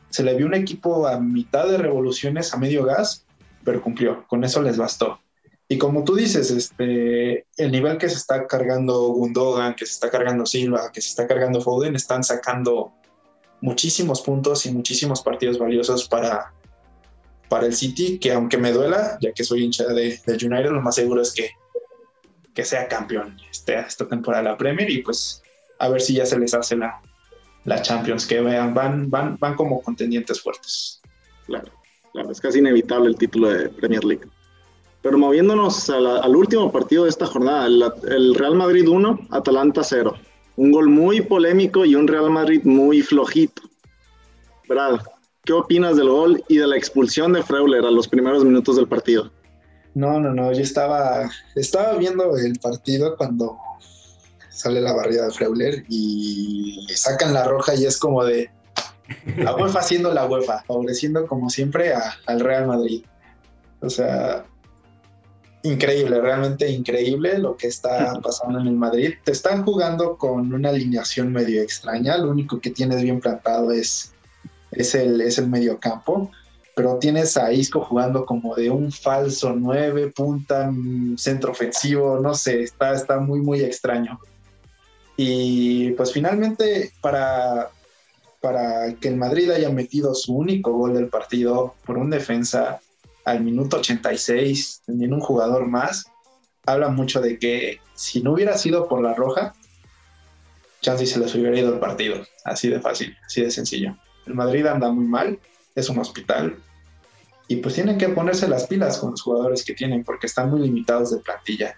Se 0.08 0.22
le 0.22 0.36
vio 0.36 0.46
un 0.46 0.54
equipo 0.54 1.08
a 1.08 1.18
mitad 1.18 1.66
de 1.66 1.78
revoluciones, 1.78 2.54
a 2.54 2.58
medio 2.58 2.84
gas, 2.84 3.26
pero 3.64 3.82
cumplió. 3.82 4.24
Con 4.28 4.44
eso 4.44 4.62
les 4.62 4.76
bastó. 4.76 5.18
Y 5.66 5.78
como 5.78 6.04
tú 6.04 6.14
dices, 6.14 6.52
este, 6.52 7.44
el 7.56 7.72
nivel 7.72 7.98
que 7.98 8.08
se 8.08 8.14
está 8.14 8.46
cargando 8.46 9.08
Gundogan, 9.08 9.74
que 9.74 9.84
se 9.84 9.94
está 9.94 10.10
cargando 10.10 10.46
Silva, 10.46 10.92
que 10.92 11.00
se 11.00 11.08
está 11.08 11.26
cargando 11.26 11.60
Foden, 11.60 11.96
están 11.96 12.22
sacando 12.22 12.92
muchísimos 13.60 14.22
puntos 14.22 14.64
y 14.66 14.70
muchísimos 14.70 15.22
partidos 15.22 15.58
valiosos 15.58 16.06
para, 16.06 16.54
para 17.48 17.66
el 17.66 17.74
City, 17.74 18.20
que 18.20 18.30
aunque 18.30 18.58
me 18.58 18.70
duela, 18.70 19.18
ya 19.20 19.32
que 19.32 19.42
soy 19.42 19.64
hincha 19.64 19.88
de, 19.88 20.20
de 20.24 20.32
United, 20.34 20.70
lo 20.70 20.82
más 20.82 20.94
seguro 20.94 21.20
es 21.20 21.32
que, 21.32 21.50
que 22.54 22.64
sea 22.64 22.88
campeón 22.88 23.36
este, 23.50 23.78
esta 23.78 24.06
temporada 24.06 24.42
la 24.44 24.56
Premier 24.56 24.88
y 24.90 25.02
pues 25.02 25.42
a 25.78 25.88
ver 25.88 26.00
si 26.00 26.14
ya 26.14 26.24
se 26.24 26.38
les 26.38 26.54
hace 26.54 26.76
la, 26.76 27.00
la 27.64 27.82
Champions, 27.82 28.26
que 28.26 28.40
vean, 28.40 28.74
van, 28.74 29.10
van, 29.10 29.36
van 29.38 29.54
como 29.54 29.82
contendientes 29.82 30.40
fuertes. 30.40 31.00
Claro, 31.46 31.72
claro, 32.12 32.30
es 32.30 32.40
casi 32.40 32.58
inevitable 32.58 33.08
el 33.08 33.16
título 33.16 33.50
de 33.50 33.68
Premier 33.70 34.04
League. 34.04 34.24
Pero 35.02 35.18
moviéndonos 35.18 35.90
al 35.90 36.34
último 36.34 36.72
partido 36.72 37.04
de 37.04 37.10
esta 37.10 37.26
jornada, 37.26 37.66
el, 37.66 37.84
el, 38.08 38.34
Real 38.34 38.54
Madrid 38.54 38.88
1, 38.88 39.28
Atalanta 39.30 39.82
0. 39.82 40.14
Un 40.56 40.72
gol 40.72 40.88
muy 40.88 41.20
polémico 41.20 41.84
y 41.84 41.94
un 41.94 42.08
Real 42.08 42.30
Madrid 42.30 42.62
muy 42.64 43.02
flojito. 43.02 43.62
Brad, 44.66 45.00
¿qué 45.44 45.52
opinas 45.52 45.96
del 45.96 46.08
gol 46.08 46.42
y 46.48 46.56
de 46.56 46.66
la 46.66 46.76
expulsión 46.76 47.34
de 47.34 47.42
Freuler 47.42 47.84
a 47.84 47.90
los 47.90 48.08
primeros 48.08 48.44
minutos 48.44 48.76
del 48.76 48.88
partido? 48.88 49.30
No, 49.94 50.18
no, 50.20 50.34
no, 50.34 50.52
yo 50.52 50.62
estaba, 50.62 51.30
estaba 51.54 51.96
viendo 51.96 52.36
el 52.36 52.58
partido 52.58 53.16
cuando 53.16 53.56
sale 54.50 54.80
la 54.80 54.92
barrida 54.92 55.26
de 55.26 55.32
Freuler 55.32 55.84
y 55.88 56.86
sacan 56.94 57.32
la 57.32 57.44
roja 57.44 57.74
y 57.74 57.86
es 57.86 57.98
como 57.98 58.24
de 58.24 58.50
la 59.36 59.54
UEFA 59.54 59.80
haciendo 59.80 60.12
la 60.12 60.26
UEFA, 60.26 60.64
favoreciendo 60.66 61.26
como 61.26 61.50
siempre 61.50 61.92
a, 61.92 62.14
al 62.26 62.40
Real 62.40 62.66
Madrid. 62.66 63.04
O 63.80 63.90
sea, 63.90 64.44
increíble, 65.62 66.20
realmente 66.20 66.70
increíble 66.70 67.38
lo 67.38 67.56
que 67.56 67.66
está 67.66 68.20
pasando 68.22 68.60
en 68.60 68.68
el 68.68 68.76
Madrid. 68.76 69.14
Te 69.24 69.32
están 69.32 69.64
jugando 69.64 70.16
con 70.16 70.52
una 70.52 70.68
alineación 70.70 71.32
medio 71.32 71.62
extraña, 71.62 72.16
lo 72.18 72.30
único 72.30 72.60
que 72.60 72.70
tienes 72.70 73.02
bien 73.02 73.20
plantado 73.20 73.72
es, 73.72 74.12
es, 74.70 74.94
el, 74.94 75.20
es 75.20 75.38
el 75.38 75.48
medio 75.48 75.78
campo, 75.80 76.30
pero 76.74 76.98
tienes 76.98 77.36
a 77.36 77.52
Isco 77.52 77.80
jugando 77.80 78.26
como 78.26 78.54
de 78.54 78.70
un 78.70 78.90
falso 78.90 79.54
9, 79.54 80.12
punta, 80.14 80.72
centro 81.16 81.52
ofensivo, 81.52 82.18
no 82.20 82.34
sé, 82.34 82.62
está, 82.62 82.94
está 82.94 83.20
muy, 83.20 83.40
muy 83.40 83.60
extraño. 83.60 84.18
Y 85.16 85.92
pues 85.92 86.12
finalmente 86.12 86.92
para, 87.00 87.70
para 88.40 88.94
que 88.94 89.08
el 89.08 89.16
Madrid 89.16 89.50
haya 89.50 89.70
metido 89.70 90.14
su 90.14 90.34
único 90.34 90.72
gol 90.72 90.94
del 90.94 91.08
partido 91.08 91.74
por 91.86 91.96
un 91.96 92.10
defensa 92.10 92.80
al 93.24 93.42
minuto 93.42 93.78
86, 93.78 94.82
teniendo 94.86 95.16
un 95.16 95.22
jugador 95.22 95.66
más, 95.66 96.06
habla 96.66 96.88
mucho 96.88 97.20
de 97.20 97.38
que 97.38 97.80
si 97.94 98.22
no 98.22 98.32
hubiera 98.32 98.58
sido 98.58 98.88
por 98.88 99.00
la 99.00 99.14
roja, 99.14 99.54
chance 100.80 101.06
se 101.06 101.18
les 101.18 101.34
hubiera 101.34 101.58
ido 101.58 101.72
el 101.72 101.80
partido. 101.80 102.16
Así 102.44 102.68
de 102.68 102.80
fácil, 102.80 103.16
así 103.24 103.42
de 103.42 103.50
sencillo. 103.50 103.96
El 104.26 104.34
Madrid 104.34 104.66
anda 104.66 104.90
muy 104.90 105.06
mal, 105.06 105.38
es 105.74 105.88
un 105.88 105.98
hospital. 105.98 106.56
Y 107.48 107.56
pues 107.56 107.74
tienen 107.74 107.98
que 107.98 108.08
ponerse 108.08 108.48
las 108.48 108.66
pilas 108.66 108.98
con 108.98 109.10
los 109.12 109.22
jugadores 109.22 109.64
que 109.64 109.74
tienen 109.74 110.02
porque 110.04 110.26
están 110.26 110.50
muy 110.50 110.60
limitados 110.60 111.10
de 111.10 111.18
plantilla. 111.18 111.76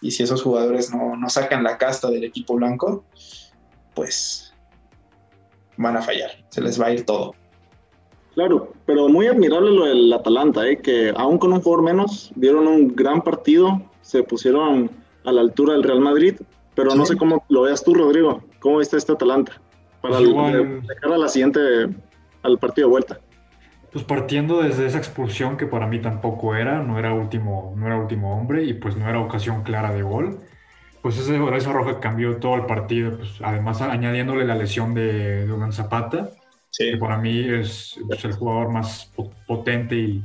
Y 0.00 0.10
si 0.10 0.22
esos 0.22 0.42
jugadores 0.42 0.92
no, 0.92 1.16
no 1.16 1.28
sacan 1.30 1.62
la 1.62 1.78
casta 1.78 2.10
del 2.10 2.24
equipo 2.24 2.54
blanco, 2.56 3.04
pues 3.94 4.52
van 5.76 5.96
a 5.96 6.02
fallar, 6.02 6.30
se 6.50 6.60
les 6.60 6.80
va 6.80 6.86
a 6.86 6.92
ir 6.92 7.06
todo. 7.06 7.34
Claro, 8.34 8.72
pero 8.86 9.08
muy 9.08 9.26
admirable 9.26 9.70
lo 9.70 9.84
del 9.84 10.12
Atalanta, 10.12 10.66
¿eh? 10.66 10.78
que 10.78 11.12
aún 11.16 11.38
con 11.38 11.52
un 11.52 11.60
jugador 11.60 11.84
menos 11.84 12.32
dieron 12.34 12.66
un 12.66 12.94
gran 12.94 13.22
partido, 13.22 13.82
se 14.00 14.22
pusieron 14.22 14.90
a 15.24 15.32
la 15.32 15.42
altura 15.42 15.74
del 15.74 15.82
Real 15.82 16.00
Madrid, 16.00 16.36
pero 16.74 16.94
no 16.94 17.04
sé 17.06 17.16
cómo 17.16 17.44
lo 17.48 17.62
veas 17.62 17.84
tú, 17.84 17.94
Rodrigo. 17.94 18.42
¿Cómo 18.60 18.78
viste 18.78 18.96
este 18.96 19.12
Atalanta? 19.12 19.60
Para 20.00 20.14
Pues 20.16 20.20
el- 20.24 20.30
igual- 20.30 20.82
de 20.86 20.96
cara 20.96 21.14
a 21.14 21.18
la 21.18 21.28
siguiente, 21.28 21.60
al 22.42 22.58
partido 22.58 22.88
de 22.88 22.90
vuelta. 22.92 23.20
Pues 23.92 24.04
partiendo 24.04 24.62
desde 24.62 24.86
esa 24.86 24.98
expulsión 24.98 25.56
que 25.56 25.66
para 25.66 25.86
mí 25.86 26.00
tampoco 26.00 26.54
era, 26.54 26.82
no 26.82 26.98
era 26.98 27.12
último, 27.12 27.74
no 27.76 27.86
era 27.86 27.96
último 27.96 28.38
hombre 28.38 28.64
y 28.64 28.72
pues 28.74 28.96
no 28.96 29.08
era 29.08 29.20
ocasión 29.20 29.62
clara 29.62 29.92
de 29.92 30.02
gol. 30.02 30.40
Pues 31.02 31.18
ese, 31.18 31.38
esa 31.56 31.72
roja 31.72 32.00
cambió 32.00 32.36
todo 32.36 32.54
el 32.54 32.66
partido, 32.66 33.18
pues 33.18 33.30
además 33.42 33.82
añadiéndole 33.82 34.44
la 34.44 34.54
lesión 34.54 34.94
de 34.94 35.46
Dugan 35.46 35.72
Zapata, 35.72 36.30
que 36.76 36.96
para 36.96 37.18
mí 37.18 37.40
es 37.40 37.98
pues, 38.06 38.24
el 38.24 38.32
jugador 38.32 38.70
más 38.70 39.10
po- 39.14 39.30
potente 39.46 39.96
y, 39.96 40.22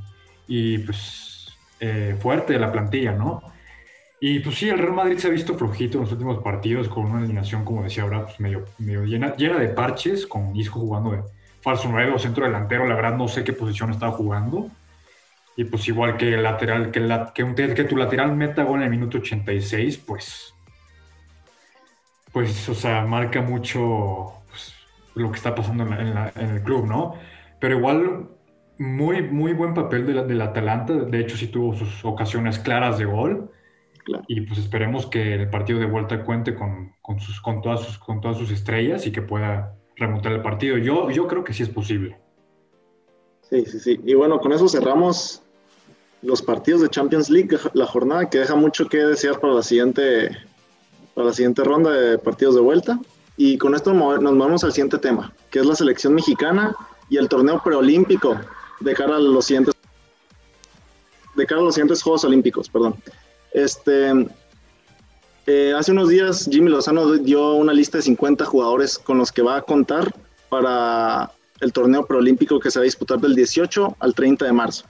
y, 0.47 0.77
pues 0.79 1.47
eh, 1.79 2.15
fuerte 2.19 2.53
de 2.53 2.59
la 2.59 2.71
plantilla, 2.71 3.11
¿no? 3.13 3.41
Y 4.21 4.39
pues 4.39 4.55
sí, 4.55 4.69
el 4.69 4.79
Real 4.79 4.93
Madrid 4.93 5.17
se 5.17 5.27
ha 5.27 5.31
visto 5.31 5.55
flojito 5.55 5.97
en 5.97 6.03
los 6.05 6.11
últimos 6.11 6.39
partidos 6.43 6.87
con 6.89 7.05
una 7.05 7.19
alineación, 7.19 7.65
como 7.65 7.83
decía 7.83 8.03
ahora, 8.03 8.25
pues 8.25 8.39
medio, 8.39 8.65
medio 8.77 9.03
llena, 9.03 9.35
llena 9.35 9.59
de 9.59 9.69
parches, 9.69 10.25
con 10.25 10.55
Isco 10.55 10.79
jugando 10.79 11.11
de 11.11 11.23
falso 11.67 11.87
9 11.89 12.11
o 12.15 12.19
centro 12.25 12.45
delantero, 12.45 12.87
la 12.87 12.95
verdad 12.95 13.15
no 13.17 13.27
sé 13.27 13.43
qué 13.43 13.53
posición 13.61 13.89
estaba 13.91 14.11
jugando. 14.13 14.57
Y 15.59 15.63
pues 15.65 15.87
igual 15.87 16.17
que 16.17 16.27
el 16.35 16.43
lateral, 16.43 16.91
que, 16.91 16.99
la, 17.01 17.17
que, 17.33 17.43
un- 17.43 17.55
que 17.55 17.83
tu 17.83 17.95
lateral 17.97 18.35
meta 18.35 18.63
gol 18.63 18.79
en 18.79 18.85
el 18.85 18.89
minuto 18.97 19.17
86, 19.17 19.97
pues, 20.09 20.53
pues, 22.31 22.69
o 22.69 22.75
sea, 22.75 23.05
marca 23.05 23.41
mucho 23.41 24.33
pues, 24.49 24.73
lo 25.15 25.31
que 25.31 25.37
está 25.37 25.55
pasando 25.55 25.83
en, 25.83 25.89
la- 25.89 26.01
en 26.01 26.13
la- 26.13 26.31
en 26.35 26.49
el 26.55 26.61
club, 26.63 26.85
¿no? 26.85 27.15
Pero 27.59 27.77
igual, 27.77 28.29
muy, 28.77 29.21
muy 29.23 29.53
buen 29.53 29.73
papel 29.73 30.05
de 30.05 30.23
del 30.23 30.41
Atalanta, 30.41 30.93
de 30.93 31.19
hecho 31.19 31.35
sí 31.37 31.47
tuvo 31.47 31.73
sus 31.73 32.05
ocasiones 32.05 32.59
claras 32.59 32.97
de 32.99 33.05
gol. 33.05 33.51
Claro. 34.05 34.23
Y 34.27 34.41
pues 34.41 34.59
esperemos 34.59 35.07
que 35.07 35.33
el 35.33 35.49
partido 35.49 35.79
de 35.79 35.85
vuelta 35.87 36.23
cuente 36.23 36.53
con, 36.55 36.93
con, 37.01 37.19
sus, 37.19 37.41
con, 37.41 37.61
todas 37.61 37.81
sus, 37.81 37.97
con 37.97 38.21
todas 38.21 38.37
sus 38.37 38.51
estrellas 38.51 39.05
y 39.07 39.11
que 39.11 39.21
pueda 39.21 39.73
remontar 39.97 40.31
el 40.33 40.41
partido. 40.41 40.77
Yo, 40.77 41.09
yo 41.09 41.27
creo 41.27 41.43
que 41.43 41.53
sí 41.53 41.63
es 41.63 41.69
posible. 41.69 42.17
Sí, 43.49 43.65
sí, 43.65 43.79
sí. 43.79 43.99
Y 44.05 44.13
bueno, 44.13 44.39
con 44.39 44.51
eso 44.51 44.67
cerramos 44.67 45.41
los 46.21 46.41
partidos 46.41 46.81
de 46.81 46.89
Champions 46.89 47.29
League, 47.29 47.57
la 47.73 47.85
jornada 47.85 48.29
que 48.29 48.39
deja 48.39 48.55
mucho 48.55 48.87
que 48.87 48.97
desear 48.97 49.39
para 49.39 49.53
la 49.53 49.63
siguiente, 49.63 50.29
para 51.13 51.27
la 51.27 51.33
siguiente 51.33 51.63
ronda 51.63 51.91
de 51.91 52.17
partidos 52.17 52.55
de 52.55 52.61
vuelta. 52.61 52.99
Y 53.37 53.57
con 53.57 53.75
esto 53.75 53.93
nos 53.93 54.33
movemos 54.33 54.63
al 54.63 54.73
siguiente 54.73 54.97
tema, 54.97 55.33
que 55.51 55.59
es 55.59 55.65
la 55.65 55.75
selección 55.75 56.13
mexicana 56.15 56.75
y 57.09 57.17
el 57.17 57.29
torneo 57.29 57.61
preolímpico 57.63 58.35
de 58.79 58.93
cara 58.93 59.17
a 59.17 59.19
los 59.19 59.45
siguientes 59.45 59.73
de 61.35 61.45
cara 61.45 61.61
a 61.61 61.63
los 61.63 61.75
siguientes 61.75 62.01
Juegos 62.01 62.23
Olímpicos, 62.23 62.67
perdón. 62.67 62.95
Este, 63.53 64.11
eh, 65.47 65.73
hace 65.75 65.91
unos 65.91 66.09
días 66.09 66.47
Jimmy 66.51 66.69
Lozano 66.69 67.13
dio 67.13 67.53
una 67.53 67.73
lista 67.73 67.97
de 67.97 68.03
50 68.03 68.45
jugadores 68.45 68.99
con 68.99 69.17
los 69.17 69.31
que 69.31 69.41
va 69.41 69.57
a 69.57 69.61
contar 69.61 70.13
para 70.49 71.31
el 71.61 71.73
torneo 71.73 72.05
preolímpico 72.05 72.59
que 72.59 72.69
se 72.69 72.79
va 72.79 72.83
a 72.83 72.85
disputar 72.85 73.19
del 73.19 73.33
18 73.33 73.95
al 73.99 74.13
30 74.13 74.45
de 74.45 74.51
marzo. 74.51 74.85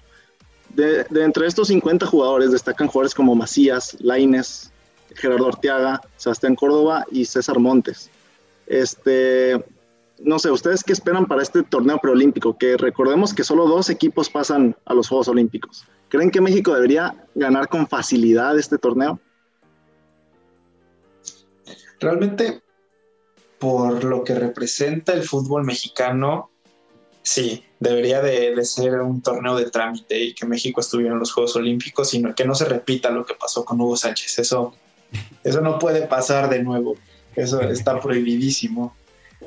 De, 0.69 1.05
de 1.09 1.23
entre 1.23 1.47
estos 1.47 1.69
50 1.69 2.05
jugadores 2.07 2.51
destacan 2.51 2.87
jugadores 2.87 3.15
como 3.15 3.35
Macías, 3.35 3.95
Laines, 3.99 4.71
Gerardo 5.15 5.47
Arteaga, 5.47 6.01
Sebastián 6.17 6.55
Córdoba 6.55 7.05
y 7.11 7.25
César 7.25 7.59
Montes. 7.59 8.09
Este, 8.67 9.63
no 10.19 10.39
sé, 10.39 10.51
¿ustedes 10.51 10.83
qué 10.83 10.93
esperan 10.93 11.25
para 11.25 11.41
este 11.41 11.63
torneo 11.63 11.99
preolímpico? 11.99 12.57
Que 12.57 12.77
recordemos 12.77 13.33
que 13.33 13.43
solo 13.43 13.67
dos 13.67 13.89
equipos 13.89 14.29
pasan 14.29 14.75
a 14.85 14.93
los 14.93 15.07
Juegos 15.07 15.27
Olímpicos. 15.27 15.85
¿Creen 16.09 16.31
que 16.31 16.41
México 16.41 16.73
debería 16.73 17.15
ganar 17.35 17.67
con 17.67 17.87
facilidad 17.87 18.57
este 18.57 18.77
torneo? 18.77 19.19
Realmente, 21.99 22.61
por 23.59 24.03
lo 24.03 24.23
que 24.23 24.35
representa 24.35 25.13
el 25.13 25.23
fútbol 25.23 25.63
mexicano, 25.63 26.49
sí, 27.23 27.63
debería 27.79 28.21
de, 28.21 28.63
ser 28.65 29.01
un 29.01 29.21
torneo 29.21 29.55
de 29.55 29.69
trámite 29.69 30.19
y 30.19 30.33
que 30.33 30.45
México 30.45 30.81
estuviera 30.81 31.13
en 31.13 31.19
los 31.19 31.31
Juegos 31.31 31.55
Olímpicos, 31.55 32.09
sino 32.09 32.33
que 32.33 32.45
no 32.45 32.55
se 32.55 32.65
repita 32.65 33.09
lo 33.09 33.25
que 33.25 33.33
pasó 33.33 33.65
con 33.65 33.81
Hugo 33.81 33.97
Sánchez. 33.97 34.39
Eso, 34.39 34.73
eso 35.43 35.61
no 35.61 35.79
puede 35.79 36.07
pasar 36.07 36.49
de 36.49 36.63
nuevo. 36.63 36.95
Eso 37.35 37.61
está 37.61 37.99
prohibidísimo. 37.99 38.95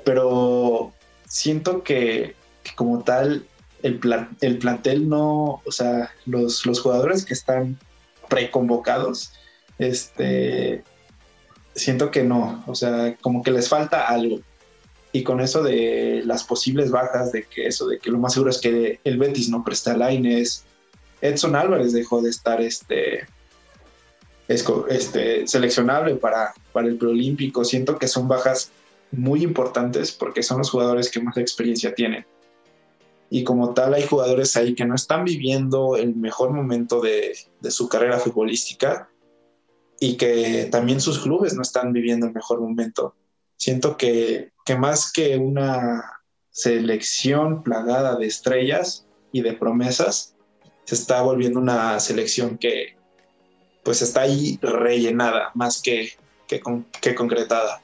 Pero 0.05 0.93
siento 1.27 1.83
que, 1.83 2.35
que 2.63 2.75
como 2.75 3.03
tal, 3.03 3.47
el, 3.83 3.99
plan, 3.99 4.37
el 4.41 4.59
plantel 4.59 5.09
no, 5.09 5.63
o 5.65 5.73
sea, 5.73 6.11
los, 6.27 6.67
los 6.67 6.81
jugadores 6.81 7.25
que 7.25 7.35
están 7.35 7.79
preconvocados, 8.29 9.33
este, 9.79 10.85
siento 11.75 12.11
que 12.11 12.23
no, 12.23 12.65
o 12.67 12.75
sea, 12.75 13.17
como 13.21 13.43
que 13.43 13.51
les 13.51 13.69
falta 13.69 14.09
algo. 14.09 14.41
Y 15.13 15.23
con 15.25 15.41
eso 15.41 15.63
de 15.63 16.23
las 16.25 16.45
posibles 16.45 16.91
bajas, 16.91 17.33
de 17.33 17.45
que 17.45 17.67
eso, 17.67 17.89
de 17.89 17.99
que 17.99 18.11
lo 18.11 18.19
más 18.19 18.35
seguro 18.35 18.51
es 18.51 18.59
que 18.59 19.01
el 19.03 19.19
Betis 19.19 19.49
no 19.49 19.65
presta 19.65 19.93
a 19.93 19.97
Laines, 19.97 20.65
Edson 21.21 21.57
Álvarez 21.57 21.93
dejó 21.93 22.23
de 22.23 22.31
estar 22.31 22.61
este, 22.61 23.27
este, 24.49 25.47
seleccionable 25.47 26.15
para, 26.17 26.55
para 26.73 26.87
el 26.87 26.97
preolímpico. 26.97 27.65
Siento 27.65 27.99
que 27.99 28.09
son 28.09 28.29
bajas 28.29 28.71
muy 29.11 29.43
importantes 29.43 30.13
porque 30.13 30.43
son 30.43 30.59
los 30.59 30.71
jugadores 30.71 31.11
que 31.11 31.21
más 31.21 31.37
experiencia 31.37 31.95
tienen. 31.95 32.25
Y 33.29 33.45
como 33.45 33.75
tal, 33.75 33.95
hay 33.95 34.07
jugadores 34.07 34.57
ahí 34.57 34.75
que 34.75 34.85
no 34.85 34.95
están 34.95 35.25
viviendo 35.25 35.97
el 35.97 36.17
mejor 36.17 36.51
momento 36.51 37.01
de, 37.01 37.37
de 37.61 37.71
su 37.71 37.89
carrera 37.89 38.19
futbolística 38.19 39.10
y 40.01 40.17
que 40.17 40.69
también 40.73 41.01
sus 41.01 41.21
clubes 41.21 41.55
no 41.55 41.63
están 41.63 41.93
viviendo 41.93 42.27
el 42.27 42.33
mejor 42.33 42.61
momento. 42.61 43.15
Siento 43.57 43.97
que, 43.97 44.51
que 44.65 44.77
más 44.77 45.13
que 45.13 45.37
una 45.37 46.03
selección 46.51 47.63
plagada 47.63 48.17
de 48.17 48.27
estrellas 48.27 49.07
y 49.31 49.43
de 49.43 49.53
promesas, 49.53 50.35
se 50.85 50.95
está 50.95 51.23
volviendo 51.23 51.61
una 51.61 52.01
selección 52.01 52.59
que 52.59 52.97
pues 53.85 54.03
está 54.03 54.23
ahí 54.23 54.59
rellenada 54.63 55.51
más 55.55 55.81
que, 55.81 56.11
que, 56.49 56.61
con- 56.61 56.87
que 57.01 57.15
concretada. 57.15 57.81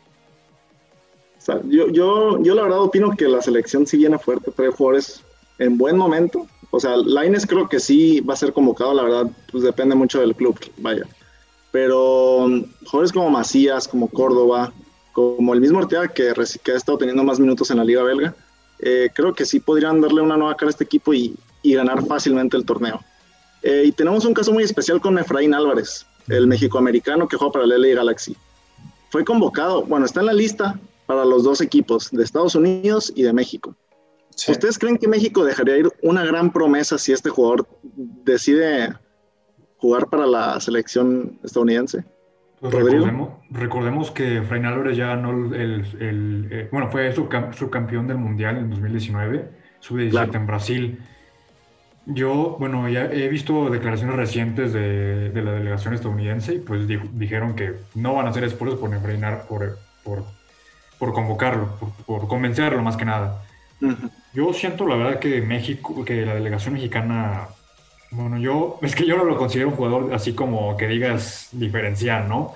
Yo, 1.69 1.89
yo, 1.89 2.43
yo 2.43 2.55
la 2.55 2.63
verdad 2.63 2.81
opino 2.81 3.11
que 3.17 3.29
la 3.29 3.41
selección 3.41 3.87
sí 3.87 3.99
viene 3.99 4.19
fuerte, 4.19 4.51
trae 4.51 4.71
jugadores 4.71 5.23
en 5.59 5.79
buen 5.79 5.97
momento. 5.97 6.49
O 6.73 6.81
sea, 6.81 6.97
Laines 6.97 7.47
creo 7.47 7.69
que 7.69 7.79
sí 7.79 8.21
va 8.21 8.35
a 8.35 8.37
ser 8.37 8.53
convocado, 8.53 8.93
la 8.95 9.05
verdad, 9.05 9.27
pues 9.53 9.63
depende 9.63 9.95
mucho 9.95 10.21
del 10.21 10.35
club, 10.35 10.59
vaya. 10.79 11.07
Pero 11.71 12.47
jugadores 12.85 13.13
como 13.13 13.31
Macías, 13.31 13.87
como 13.89 14.09
Córdoba, 14.09 14.73
como 15.13 15.55
el 15.55 15.61
mismo 15.61 15.79
Ortega 15.79 16.09
que, 16.09 16.29
ha 16.29 16.77
estado 16.77 16.99
teniendo 16.99 17.25
más 17.25 17.41
minutos 17.41 17.71
en 17.71 17.79
la 17.79 17.85
liga 17.85 18.03
belga, 18.03 18.35
eh, 18.79 19.09
creo 19.15 19.35
que 19.35 19.47
sí 19.47 19.61
podrían 19.61 20.01
darle 20.01 20.21
una 20.21 20.37
nueva 20.37 20.57
cara 20.57 20.69
a 20.69 20.71
este 20.71 20.85
equipo 20.85 21.15
y, 21.15 21.35
y 21.63 21.75
ganar 21.75 22.05
fácilmente 22.07 22.57
el 22.57 22.65
torneo. 22.65 23.01
Eh, 23.63 23.85
y 23.87 23.93
tenemos 23.93 24.25
un 24.25 24.35
caso 24.35 24.53
muy 24.53 24.63
especial 24.63 25.01
con 25.01 25.19
Efraín 25.19 25.55
Álvarez, 25.55 26.07
el 26.29 26.47
mexicoamericano 26.47 27.27
que 27.27 27.37
juega 27.37 27.53
para 27.53 27.65
el 27.65 27.83
LA 27.83 27.97
Galaxy. 27.97 28.37
Fue 29.11 29.25
convocado, 29.25 29.83
bueno, 29.83 30.07
está 30.07 30.21
en 30.21 30.27
la 30.27 30.33
lista 30.33 30.79
para 31.07 31.25
los 31.25 31.45
dos 31.45 31.61
equipos, 31.61 32.11
de 32.11 32.23
Estados 32.23 32.55
Unidos 32.55 33.13
y 33.17 33.23
de 33.23 33.33
México. 33.33 33.75
Sí. 34.35 34.53
¿Ustedes 34.53 34.79
creen 34.79 34.99
que 34.99 35.09
México 35.09 35.45
dejaría 35.45 35.79
ir 35.79 35.91
una 36.03 36.25
gran 36.25 36.53
promesa 36.53 36.99
si 36.99 37.13
este 37.13 37.31
jugador 37.31 37.67
decide 37.83 38.95
jugar 39.79 40.07
para 40.09 40.27
la 40.27 40.59
selección 40.61 41.39
estadounidense? 41.45 42.05
Pues 42.61 42.73
recordemos, 42.73 43.29
recordemos 43.51 44.11
que 44.11 44.39
Efraín 44.39 44.65
Álvarez 44.65 44.97
ya 44.97 45.09
ganó 45.09 45.31
el, 45.55 45.55
el- 46.01 46.49
eh, 46.51 46.69
bueno, 46.73 46.91
fue 46.91 47.15
subcam- 47.15 47.53
subcampeón 47.53 48.07
del 48.07 48.17
Mundial 48.17 48.57
en 48.57 48.71
2019, 48.71 49.51
sub-17 49.81 50.11
Claro. 50.11 50.33
en 50.35 50.47
Brasil. 50.47 50.99
Yo, 52.07 52.57
bueno, 52.61 52.89
ya 52.89 53.07
he 53.07 53.29
visto 53.29 53.69
declaraciones 53.69 54.15
recientes 54.17 54.73
de, 54.73 55.31
de 55.31 55.43
la 55.43 55.53
delegación 55.53 55.93
estadounidense 55.93 56.55
y 56.55 56.59
pues 56.61 56.87
di- 56.87 57.01
dijeron 57.13 57.55
que 57.57 57.75
no 57.97 58.15
van 58.15 58.27
a 58.27 58.31
hacer 58.31 58.45
esfuerzos 58.45 58.79
por 58.79 58.93
enfrenar, 58.95 59.47
por, 59.49 59.79
por 60.05 60.25
por 60.99 61.13
convocarlo, 61.13 61.69
por, 61.79 61.91
por 62.07 62.27
convencerlo 62.27 62.81
más 62.83 62.97
que 62.97 63.05
nada. 63.05 63.43
Ujú. 63.83 64.09
Yo 64.33 64.53
siento 64.55 64.87
la 64.89 64.97
verdad 64.97 65.19
que 65.19 65.43
México, 65.43 66.03
que 66.07 66.25
la 66.25 66.35
delegación 66.35 66.73
mexicana, 66.73 67.49
bueno, 68.11 68.39
yo, 68.39 68.79
es 68.83 68.95
que 68.95 69.07
yo 69.07 69.17
no 69.17 69.25
lo 69.25 69.37
considero 69.37 69.69
un 69.69 69.75
jugador 69.77 70.15
así 70.15 70.33
como 70.33 70.77
que 70.77 70.87
digas 70.87 71.49
diferencial, 71.53 72.29
¿no? 72.29 72.55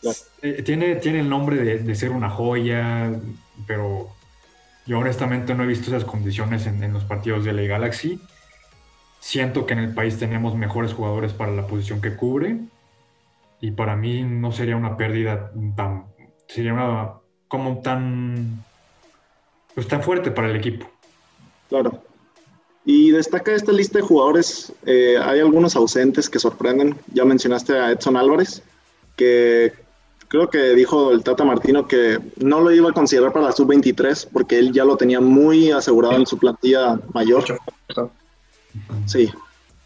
Claro. 0.00 0.16
Eh, 0.42 0.62
tiene, 0.62 0.96
tiene 0.96 1.20
el 1.20 1.28
nombre 1.28 1.56
de, 1.56 1.78
de 1.78 1.94
ser 1.94 2.10
una 2.10 2.30
joya, 2.30 3.12
pero 3.66 4.08
yo 4.86 4.98
honestamente 4.98 5.54
no 5.54 5.64
he 5.64 5.66
visto 5.66 5.90
esas 5.90 6.04
condiciones 6.04 6.66
en, 6.66 6.82
en 6.82 6.92
los 6.92 7.04
partidos 7.04 7.44
de 7.44 7.52
la 7.52 7.62
Galaxy. 7.62 8.20
Siento 9.18 9.66
que 9.66 9.72
en 9.72 9.80
el 9.80 9.94
país 9.94 10.18
tenemos 10.18 10.54
mejores 10.54 10.92
jugadores 10.92 11.32
para 11.32 11.50
la 11.50 11.66
posición 11.66 12.00
que 12.00 12.14
cubre 12.14 12.58
y 13.60 13.72
para 13.72 13.96
mí 13.96 14.22
no 14.22 14.52
sería 14.52 14.76
una 14.76 14.96
pérdida 14.96 15.50
tan, 15.74 16.04
sería 16.46 16.74
una, 16.74 17.10
como 17.48 17.78
tan, 17.78 18.62
pues 19.74 19.88
tan 19.88 20.02
fuerte 20.02 20.30
para 20.30 20.48
el 20.50 20.56
equipo. 20.56 20.86
Claro. 21.68 22.00
Y 22.88 23.10
destaca 23.10 23.52
esta 23.52 23.72
lista 23.72 23.98
de 23.98 24.04
jugadores, 24.04 24.72
eh, 24.86 25.18
hay 25.20 25.40
algunos 25.40 25.74
ausentes 25.74 26.30
que 26.30 26.38
sorprenden. 26.38 26.96
Ya 27.12 27.24
mencionaste 27.24 27.76
a 27.76 27.90
Edson 27.90 28.16
Álvarez, 28.16 28.62
que 29.16 29.72
creo 30.28 30.48
que 30.48 30.74
dijo 30.76 31.10
el 31.10 31.24
Tata 31.24 31.44
Martino 31.44 31.88
que 31.88 32.20
no 32.36 32.60
lo 32.60 32.70
iba 32.70 32.90
a 32.90 32.92
considerar 32.92 33.32
para 33.32 33.46
la 33.46 33.52
sub-23 33.52 34.28
porque 34.32 34.60
él 34.60 34.72
ya 34.72 34.84
lo 34.84 34.96
tenía 34.96 35.20
muy 35.20 35.72
asegurado 35.72 36.14
en 36.14 36.26
su 36.26 36.38
plantilla 36.38 37.00
mayor. 37.12 37.44
Sí. 39.06 39.32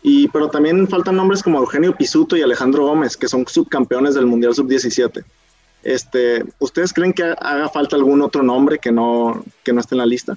Y, 0.02 0.28
pero 0.28 0.50
también 0.50 0.86
faltan 0.86 1.16
nombres 1.16 1.42
como 1.42 1.58
Eugenio 1.58 1.96
Pisuto 1.96 2.36
y 2.36 2.42
Alejandro 2.42 2.84
Gómez, 2.84 3.16
que 3.16 3.28
son 3.28 3.46
subcampeones 3.46 4.14
del 4.14 4.26
Mundial 4.26 4.54
Sub-17. 4.54 5.24
Este, 5.82 6.44
¿Ustedes 6.58 6.92
creen 6.92 7.14
que 7.14 7.22
haga 7.22 7.70
falta 7.70 7.96
algún 7.96 8.20
otro 8.20 8.42
nombre 8.42 8.78
que 8.78 8.92
no, 8.92 9.42
que 9.64 9.72
no 9.72 9.80
esté 9.80 9.94
en 9.94 9.98
la 10.00 10.06
lista? 10.06 10.36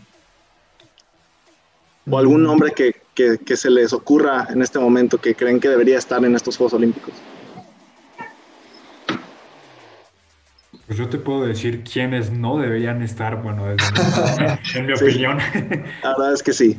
¿O 2.09 2.17
algún 2.17 2.43
nombre 2.43 2.71
que, 2.75 2.93
que, 3.15 3.37
que 3.37 3.55
se 3.55 3.69
les 3.69 3.93
ocurra 3.93 4.47
en 4.49 4.61
este 4.61 4.77
momento 4.79 5.17
que 5.17 5.35
creen 5.35 5.59
que 5.59 5.69
debería 5.69 5.97
estar 5.97 6.23
en 6.25 6.35
estos 6.35 6.57
Juegos 6.57 6.73
Olímpicos? 6.73 7.13
Pues 10.85 10.97
yo 10.97 11.07
te 11.07 11.17
puedo 11.17 11.45
decir 11.45 11.83
quiénes 11.83 12.29
no 12.31 12.57
deberían 12.57 13.01
estar, 13.01 13.41
bueno, 13.41 13.65
desde 13.67 13.85
mi- 13.93 14.47
en 14.79 14.85
mi 14.85 14.97
Sí. 14.97 15.03
opinión. 15.05 15.37
La 16.03 16.09
verdad 16.17 16.33
es 16.33 16.43
que 16.43 16.51
sí. 16.53 16.77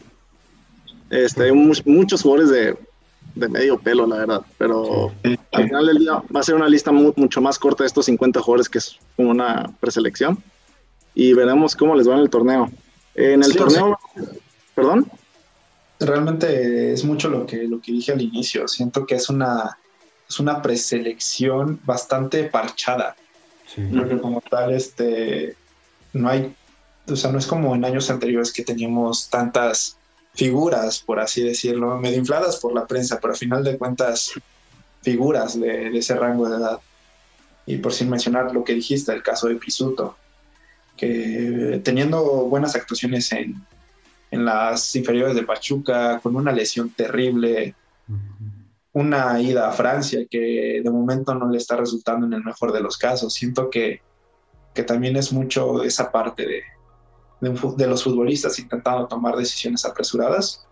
Este, 1.10 1.44
hay 1.44 1.52
mu- 1.52 1.72
muchos 1.86 2.20
jugadores 2.22 2.50
de, 2.50 2.76
de 3.34 3.48
medio 3.48 3.78
pelo, 3.78 4.06
la 4.06 4.16
verdad, 4.16 4.42
pero 4.58 5.12
al 5.52 5.64
final 5.64 5.86
del 5.86 5.98
día 5.98 6.22
va 6.34 6.40
a 6.40 6.42
ser 6.42 6.54
una 6.54 6.68
lista 6.68 6.92
mu- 6.92 7.12
mucho 7.16 7.40
más 7.40 7.58
corta 7.58 7.82
de 7.84 7.86
estos 7.88 8.04
50 8.06 8.40
jugadores 8.40 8.68
que 8.68 8.78
es 8.78 8.98
como 9.16 9.30
una 9.30 9.70
preselección 9.80 10.42
y 11.14 11.32
veremos 11.32 11.74
cómo 11.76 11.94
les 11.94 12.08
va 12.08 12.14
en 12.14 12.20
el 12.20 12.30
torneo. 12.30 12.70
En 13.14 13.42
el 13.42 13.52
Sí, 13.52 13.58
o 13.58 13.64
torneo, 13.64 13.98
perdón, 14.74 15.10
Realmente 16.00 16.92
es 16.92 17.04
mucho 17.04 17.28
lo 17.28 17.46
que, 17.46 17.64
lo 17.64 17.80
que 17.80 17.92
dije 17.92 18.12
al 18.12 18.20
inicio. 18.20 18.66
Siento 18.66 19.06
que 19.06 19.14
es 19.14 19.28
una, 19.28 19.78
es 20.28 20.40
una 20.40 20.60
preselección 20.60 21.80
bastante 21.84 22.44
parchada. 22.44 23.16
Sí. 23.72 23.82
Porque 23.96 24.18
como 24.18 24.40
tal, 24.40 24.74
este, 24.74 25.56
no 26.12 26.28
hay, 26.28 26.54
o 27.08 27.16
sea, 27.16 27.30
no 27.30 27.38
es 27.38 27.46
como 27.46 27.74
en 27.74 27.84
años 27.84 28.10
anteriores 28.10 28.52
que 28.52 28.64
teníamos 28.64 29.30
tantas 29.30 29.96
figuras, 30.34 30.98
por 30.98 31.20
así 31.20 31.42
decirlo, 31.42 31.96
medio 31.98 32.18
infladas 32.18 32.56
por 32.56 32.74
la 32.74 32.86
prensa, 32.86 33.20
pero 33.20 33.34
a 33.34 33.36
final 33.36 33.62
de 33.62 33.78
cuentas, 33.78 34.32
figuras 35.02 35.58
de, 35.58 35.90
de 35.90 35.98
ese 35.98 36.16
rango 36.16 36.48
de 36.48 36.56
edad. 36.56 36.80
Y 37.66 37.76
por 37.76 37.92
sin 37.92 38.10
mencionar 38.10 38.52
lo 38.52 38.64
que 38.64 38.74
dijiste, 38.74 39.12
el 39.12 39.22
caso 39.22 39.48
de 39.48 39.54
Pisuto, 39.54 40.16
que 40.96 41.80
teniendo 41.84 42.22
buenas 42.46 42.74
actuaciones 42.74 43.30
en, 43.32 43.64
en 44.30 44.44
las 44.44 44.94
inferiores 44.96 45.34
de 45.36 45.44
Pachuca, 45.44 46.20
con 46.20 46.36
una 46.36 46.52
lesión 46.52 46.90
terrible, 46.90 47.74
una 48.92 49.40
ida 49.40 49.68
a 49.68 49.72
Francia 49.72 50.24
que 50.30 50.80
de 50.82 50.90
momento 50.90 51.34
no 51.34 51.50
le 51.50 51.58
está 51.58 51.76
resultando 51.76 52.26
en 52.26 52.32
el 52.32 52.44
mejor 52.44 52.72
de 52.72 52.80
los 52.80 52.96
casos. 52.96 53.34
Siento 53.34 53.70
que, 53.70 54.02
que 54.74 54.82
también 54.82 55.16
es 55.16 55.32
mucho 55.32 55.82
esa 55.82 56.10
parte 56.10 56.46
de, 56.46 56.62
de, 57.40 57.50
un 57.50 57.76
de 57.76 57.86
los 57.86 58.04
futbolistas 58.04 58.58
intentando 58.58 59.06
tomar 59.06 59.36
decisiones 59.36 59.84
apresuradas. 59.84 60.66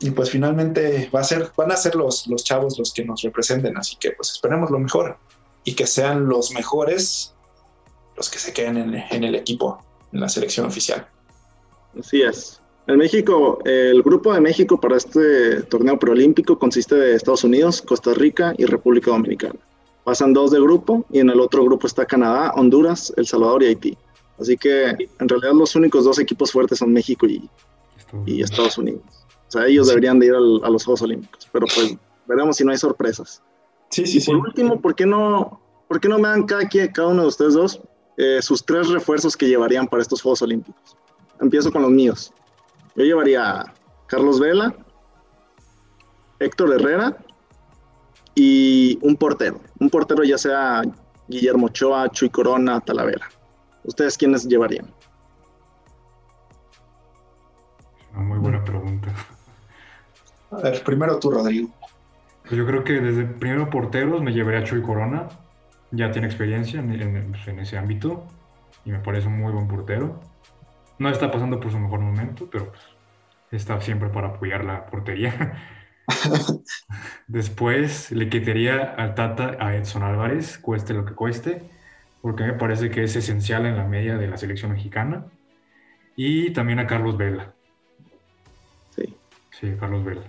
Y 0.00 0.10
pues 0.10 0.30
finalmente 0.30 1.10
va 1.14 1.20
a 1.20 1.24
ser, 1.24 1.50
van 1.56 1.72
a 1.72 1.76
ser 1.76 1.94
los, 1.94 2.26
los 2.26 2.44
chavos 2.44 2.78
los 2.78 2.92
que 2.92 3.04
nos 3.04 3.22
representen, 3.22 3.76
así 3.78 3.96
que 3.98 4.10
pues 4.10 4.32
esperemos 4.32 4.70
lo 4.70 4.78
mejor 4.78 5.16
y 5.64 5.74
que 5.74 5.86
sean 5.86 6.28
los 6.28 6.52
mejores 6.52 7.34
los 8.16 8.30
que 8.30 8.38
se 8.38 8.52
queden 8.52 8.76
en, 8.76 8.94
en 9.10 9.24
el 9.24 9.34
equipo, 9.34 9.78
en 10.12 10.20
la 10.20 10.28
selección 10.28 10.66
oficial. 10.66 11.06
Así 11.98 12.22
es. 12.22 12.60
En 12.86 12.98
México, 12.98 13.58
el 13.64 14.02
grupo 14.02 14.32
de 14.32 14.40
México 14.40 14.80
para 14.80 14.96
este 14.96 15.62
torneo 15.62 15.98
preolímpico 15.98 16.56
consiste 16.58 16.94
de 16.94 17.14
Estados 17.14 17.42
Unidos, 17.42 17.82
Costa 17.82 18.14
Rica 18.14 18.54
y 18.58 18.64
República 18.64 19.10
Dominicana. 19.10 19.58
Pasan 20.04 20.32
dos 20.32 20.52
de 20.52 20.60
grupo 20.60 21.04
y 21.10 21.18
en 21.18 21.30
el 21.30 21.40
otro 21.40 21.64
grupo 21.64 21.88
está 21.88 22.04
Canadá, 22.06 22.52
Honduras, 22.54 23.12
El 23.16 23.26
Salvador 23.26 23.64
y 23.64 23.66
Haití. 23.66 23.98
Así 24.38 24.56
que 24.56 24.90
en 24.90 25.28
realidad 25.28 25.52
los 25.54 25.74
únicos 25.74 26.04
dos 26.04 26.20
equipos 26.20 26.52
fuertes 26.52 26.78
son 26.78 26.92
México 26.92 27.26
y, 27.26 27.50
y 28.24 28.40
Estados 28.42 28.78
Unidos. 28.78 29.02
O 29.48 29.50
sea, 29.50 29.66
ellos 29.66 29.86
Sí. 29.88 29.90
deberían 29.92 30.20
de 30.20 30.26
ir 30.26 30.34
al- 30.34 30.60
a 30.62 30.70
los 30.70 30.84
Juegos 30.84 31.02
Olímpicos, 31.02 31.48
pero 31.52 31.66
pues 31.74 31.96
veremos 32.26 32.56
si 32.56 32.64
no 32.64 32.70
hay 32.70 32.78
sorpresas. 32.78 33.42
Sí, 33.90 34.04
Y 34.06 34.20
por 34.24 34.36
último, 34.36 34.80
¿por 34.80 34.94
qué 34.94 35.06
no, 35.06 35.60
por 35.88 36.00
qué 36.00 36.08
no 36.08 36.18
me 36.18 36.28
dan 36.28 36.44
cada, 36.44 36.68
quien- 36.68 36.92
cada 36.92 37.08
uno 37.08 37.22
de 37.22 37.28
ustedes 37.28 37.54
dos 37.54 37.80
eh, 38.16 38.40
sus 38.42 38.64
tres 38.64 38.88
refuerzos 38.88 39.36
que 39.36 39.46
llevarían 39.48 39.88
para 39.88 40.02
estos 40.02 40.22
Juegos 40.22 40.40
Olímpicos? 40.42 40.96
Empiezo 41.40 41.70
con 41.72 41.82
los 41.82 41.90
míos. 41.90 42.32
Yo 42.94 43.04
llevaría 43.04 43.60
a 43.60 43.74
Carlos 44.06 44.40
Vela, 44.40 44.74
Héctor 46.38 46.72
Herrera 46.74 47.16
y 48.34 48.98
un 49.02 49.16
portero. 49.16 49.60
Un 49.78 49.90
portero 49.90 50.22
ya 50.24 50.38
sea 50.38 50.82
Guillermo 51.28 51.66
Ochoa, 51.66 52.08
Chuy 52.10 52.30
Corona, 52.30 52.80
Talavera. 52.80 53.28
¿Ustedes 53.84 54.16
quiénes 54.16 54.46
llevarían? 54.48 54.92
Una 58.14 58.22
muy 58.22 58.38
buena 58.38 58.64
pregunta. 58.64 59.12
A 60.50 60.56
ver, 60.58 60.82
primero 60.84 61.18
tú, 61.18 61.30
Rodrigo. 61.30 61.68
Pues 62.42 62.52
yo 62.56 62.66
creo 62.66 62.84
que 62.84 62.94
desde 63.00 63.24
primero 63.24 63.68
porteros 63.70 64.22
me 64.22 64.32
llevaría 64.32 64.60
a 64.60 64.64
Chuy 64.64 64.82
Corona. 64.82 65.28
Ya 65.90 66.10
tiene 66.10 66.26
experiencia 66.26 66.80
en, 66.80 66.92
en- 66.92 67.30
pues, 67.32 67.46
en 67.48 67.58
ese 67.60 67.76
ámbito 67.78 68.24
y 68.84 68.90
me 68.90 69.00
parece 69.00 69.26
un 69.28 69.38
muy 69.38 69.52
buen 69.52 69.68
portero. 69.68 70.20
No 70.98 71.08
está 71.10 71.30
pasando 71.30 71.60
por 71.60 71.70
su 71.70 71.78
mejor 71.78 72.00
momento, 72.00 72.48
pero 72.50 72.70
pues, 72.70 72.82
está 73.52 73.80
siempre 73.80 74.08
para 74.08 74.28
apoyar 74.28 74.64
la 74.64 74.86
portería. 74.86 75.62
Después 77.26 78.10
le 78.12 78.28
quitaría 78.28 78.94
al 78.94 79.14
Tata 79.14 79.56
a 79.60 79.76
Edson 79.76 80.02
Álvarez, 80.02 80.58
cueste 80.58 80.94
lo 80.94 81.04
que 81.04 81.14
cueste, 81.14 81.68
porque 82.22 82.44
me 82.44 82.54
parece 82.54 82.90
que 82.90 83.04
es 83.04 83.16
esencial 83.16 83.66
en 83.66 83.76
la 83.76 83.84
media 83.84 84.16
de 84.16 84.28
la 84.28 84.36
selección 84.36 84.72
mexicana. 84.72 85.26
Y 86.16 86.50
también 86.52 86.78
a 86.78 86.86
Carlos 86.86 87.16
Vela. 87.18 87.52
Sí. 88.94 89.14
Sí, 89.50 89.74
Carlos 89.78 90.04
Vela. 90.04 90.22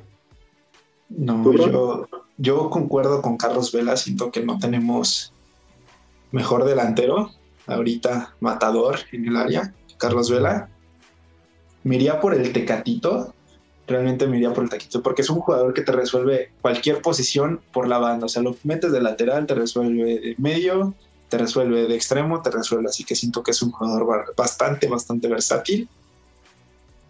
No, 1.09 1.53
yo, 1.53 2.07
yo 2.37 2.69
concuerdo 2.69 3.21
con 3.21 3.37
Carlos 3.37 3.71
Vela, 3.71 3.95
siento 3.95 4.31
que 4.31 4.43
no 4.43 4.59
tenemos 4.59 5.33
mejor 6.31 6.65
delantero, 6.65 7.31
ahorita 7.65 8.35
matador 8.41 8.99
en 9.11 9.27
el 9.27 9.37
área, 9.37 9.73
Carlos 9.97 10.29
Vela. 10.29 10.69
Me 11.83 11.95
iría 11.95 12.19
por 12.19 12.33
el 12.33 12.51
Tecatito, 12.51 13.33
realmente 13.87 14.27
me 14.27 14.37
iría 14.37 14.53
por 14.53 14.63
el 14.63 14.69
Tecatito, 14.69 15.01
porque 15.01 15.21
es 15.21 15.29
un 15.29 15.39
jugador 15.39 15.73
que 15.73 15.81
te 15.81 15.91
resuelve 15.91 16.51
cualquier 16.61 17.01
posición 17.01 17.61
por 17.71 17.87
la 17.87 17.97
banda, 17.97 18.25
o 18.25 18.29
sea, 18.29 18.41
lo 18.41 18.55
metes 18.63 18.91
de 18.91 19.01
lateral, 19.01 19.45
te 19.45 19.55
resuelve 19.55 20.19
de 20.19 20.35
medio, 20.37 20.95
te 21.29 21.37
resuelve 21.37 21.87
de 21.87 21.95
extremo, 21.95 22.41
te 22.41 22.51
resuelve, 22.51 22.87
así 22.89 23.03
que 23.03 23.15
siento 23.15 23.43
que 23.43 23.51
es 23.51 23.61
un 23.61 23.71
jugador 23.71 24.05
ba- 24.05 24.25
bastante, 24.35 24.87
bastante 24.87 25.27
versátil. 25.27 25.89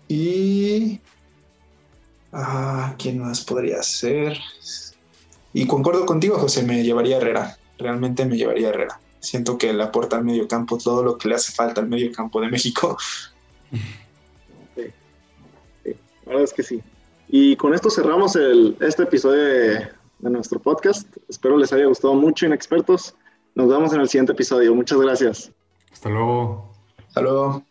Y 0.07 0.99
Ah, 2.31 2.93
¿quién 2.99 3.19
más 3.19 3.43
podría 3.43 3.81
ser? 3.81 4.37
Y 5.53 5.65
concuerdo 5.65 6.05
contigo, 6.05 6.37
José, 6.37 6.61
me 6.63 6.83
llevaría 6.83 7.15
a 7.15 7.19
Herrera. 7.19 7.57
Realmente 7.77 8.25
me 8.25 8.35
llevaría 8.37 8.67
a 8.67 8.69
Herrera. 8.71 8.99
Siento 9.19 9.57
que 9.57 9.73
le 9.73 9.83
aporta 9.83 10.17
al 10.17 10.23
medio 10.23 10.47
campo 10.47 10.77
todo 10.77 11.03
lo 11.03 11.17
que 11.17 11.29
le 11.29 11.35
hace 11.35 11.51
falta 11.51 11.81
al 11.81 11.87
medio 11.87 12.11
campo 12.11 12.39
de 12.41 12.49
México. 12.49 12.97
La 14.75 16.33
verdad 16.33 16.43
es 16.43 16.53
que 16.53 16.63
sí. 16.63 16.83
Y 17.29 17.55
con 17.55 17.73
esto 17.73 17.89
cerramos 17.89 18.35
el, 18.35 18.75
este 18.81 19.03
episodio 19.03 19.43
de, 19.43 19.87
de 20.19 20.29
nuestro 20.29 20.59
podcast. 20.59 21.07
Espero 21.29 21.57
les 21.57 21.71
haya 21.71 21.85
gustado 21.85 22.13
mucho, 22.15 22.45
inexpertos. 22.45 23.15
Nos 23.55 23.69
vemos 23.69 23.93
en 23.93 24.01
el 24.01 24.09
siguiente 24.09 24.33
episodio. 24.33 24.75
Muchas 24.75 24.99
gracias. 24.99 25.51
Hasta 25.91 26.09
luego. 26.09 26.69
Hasta 27.07 27.21
luego. 27.21 27.63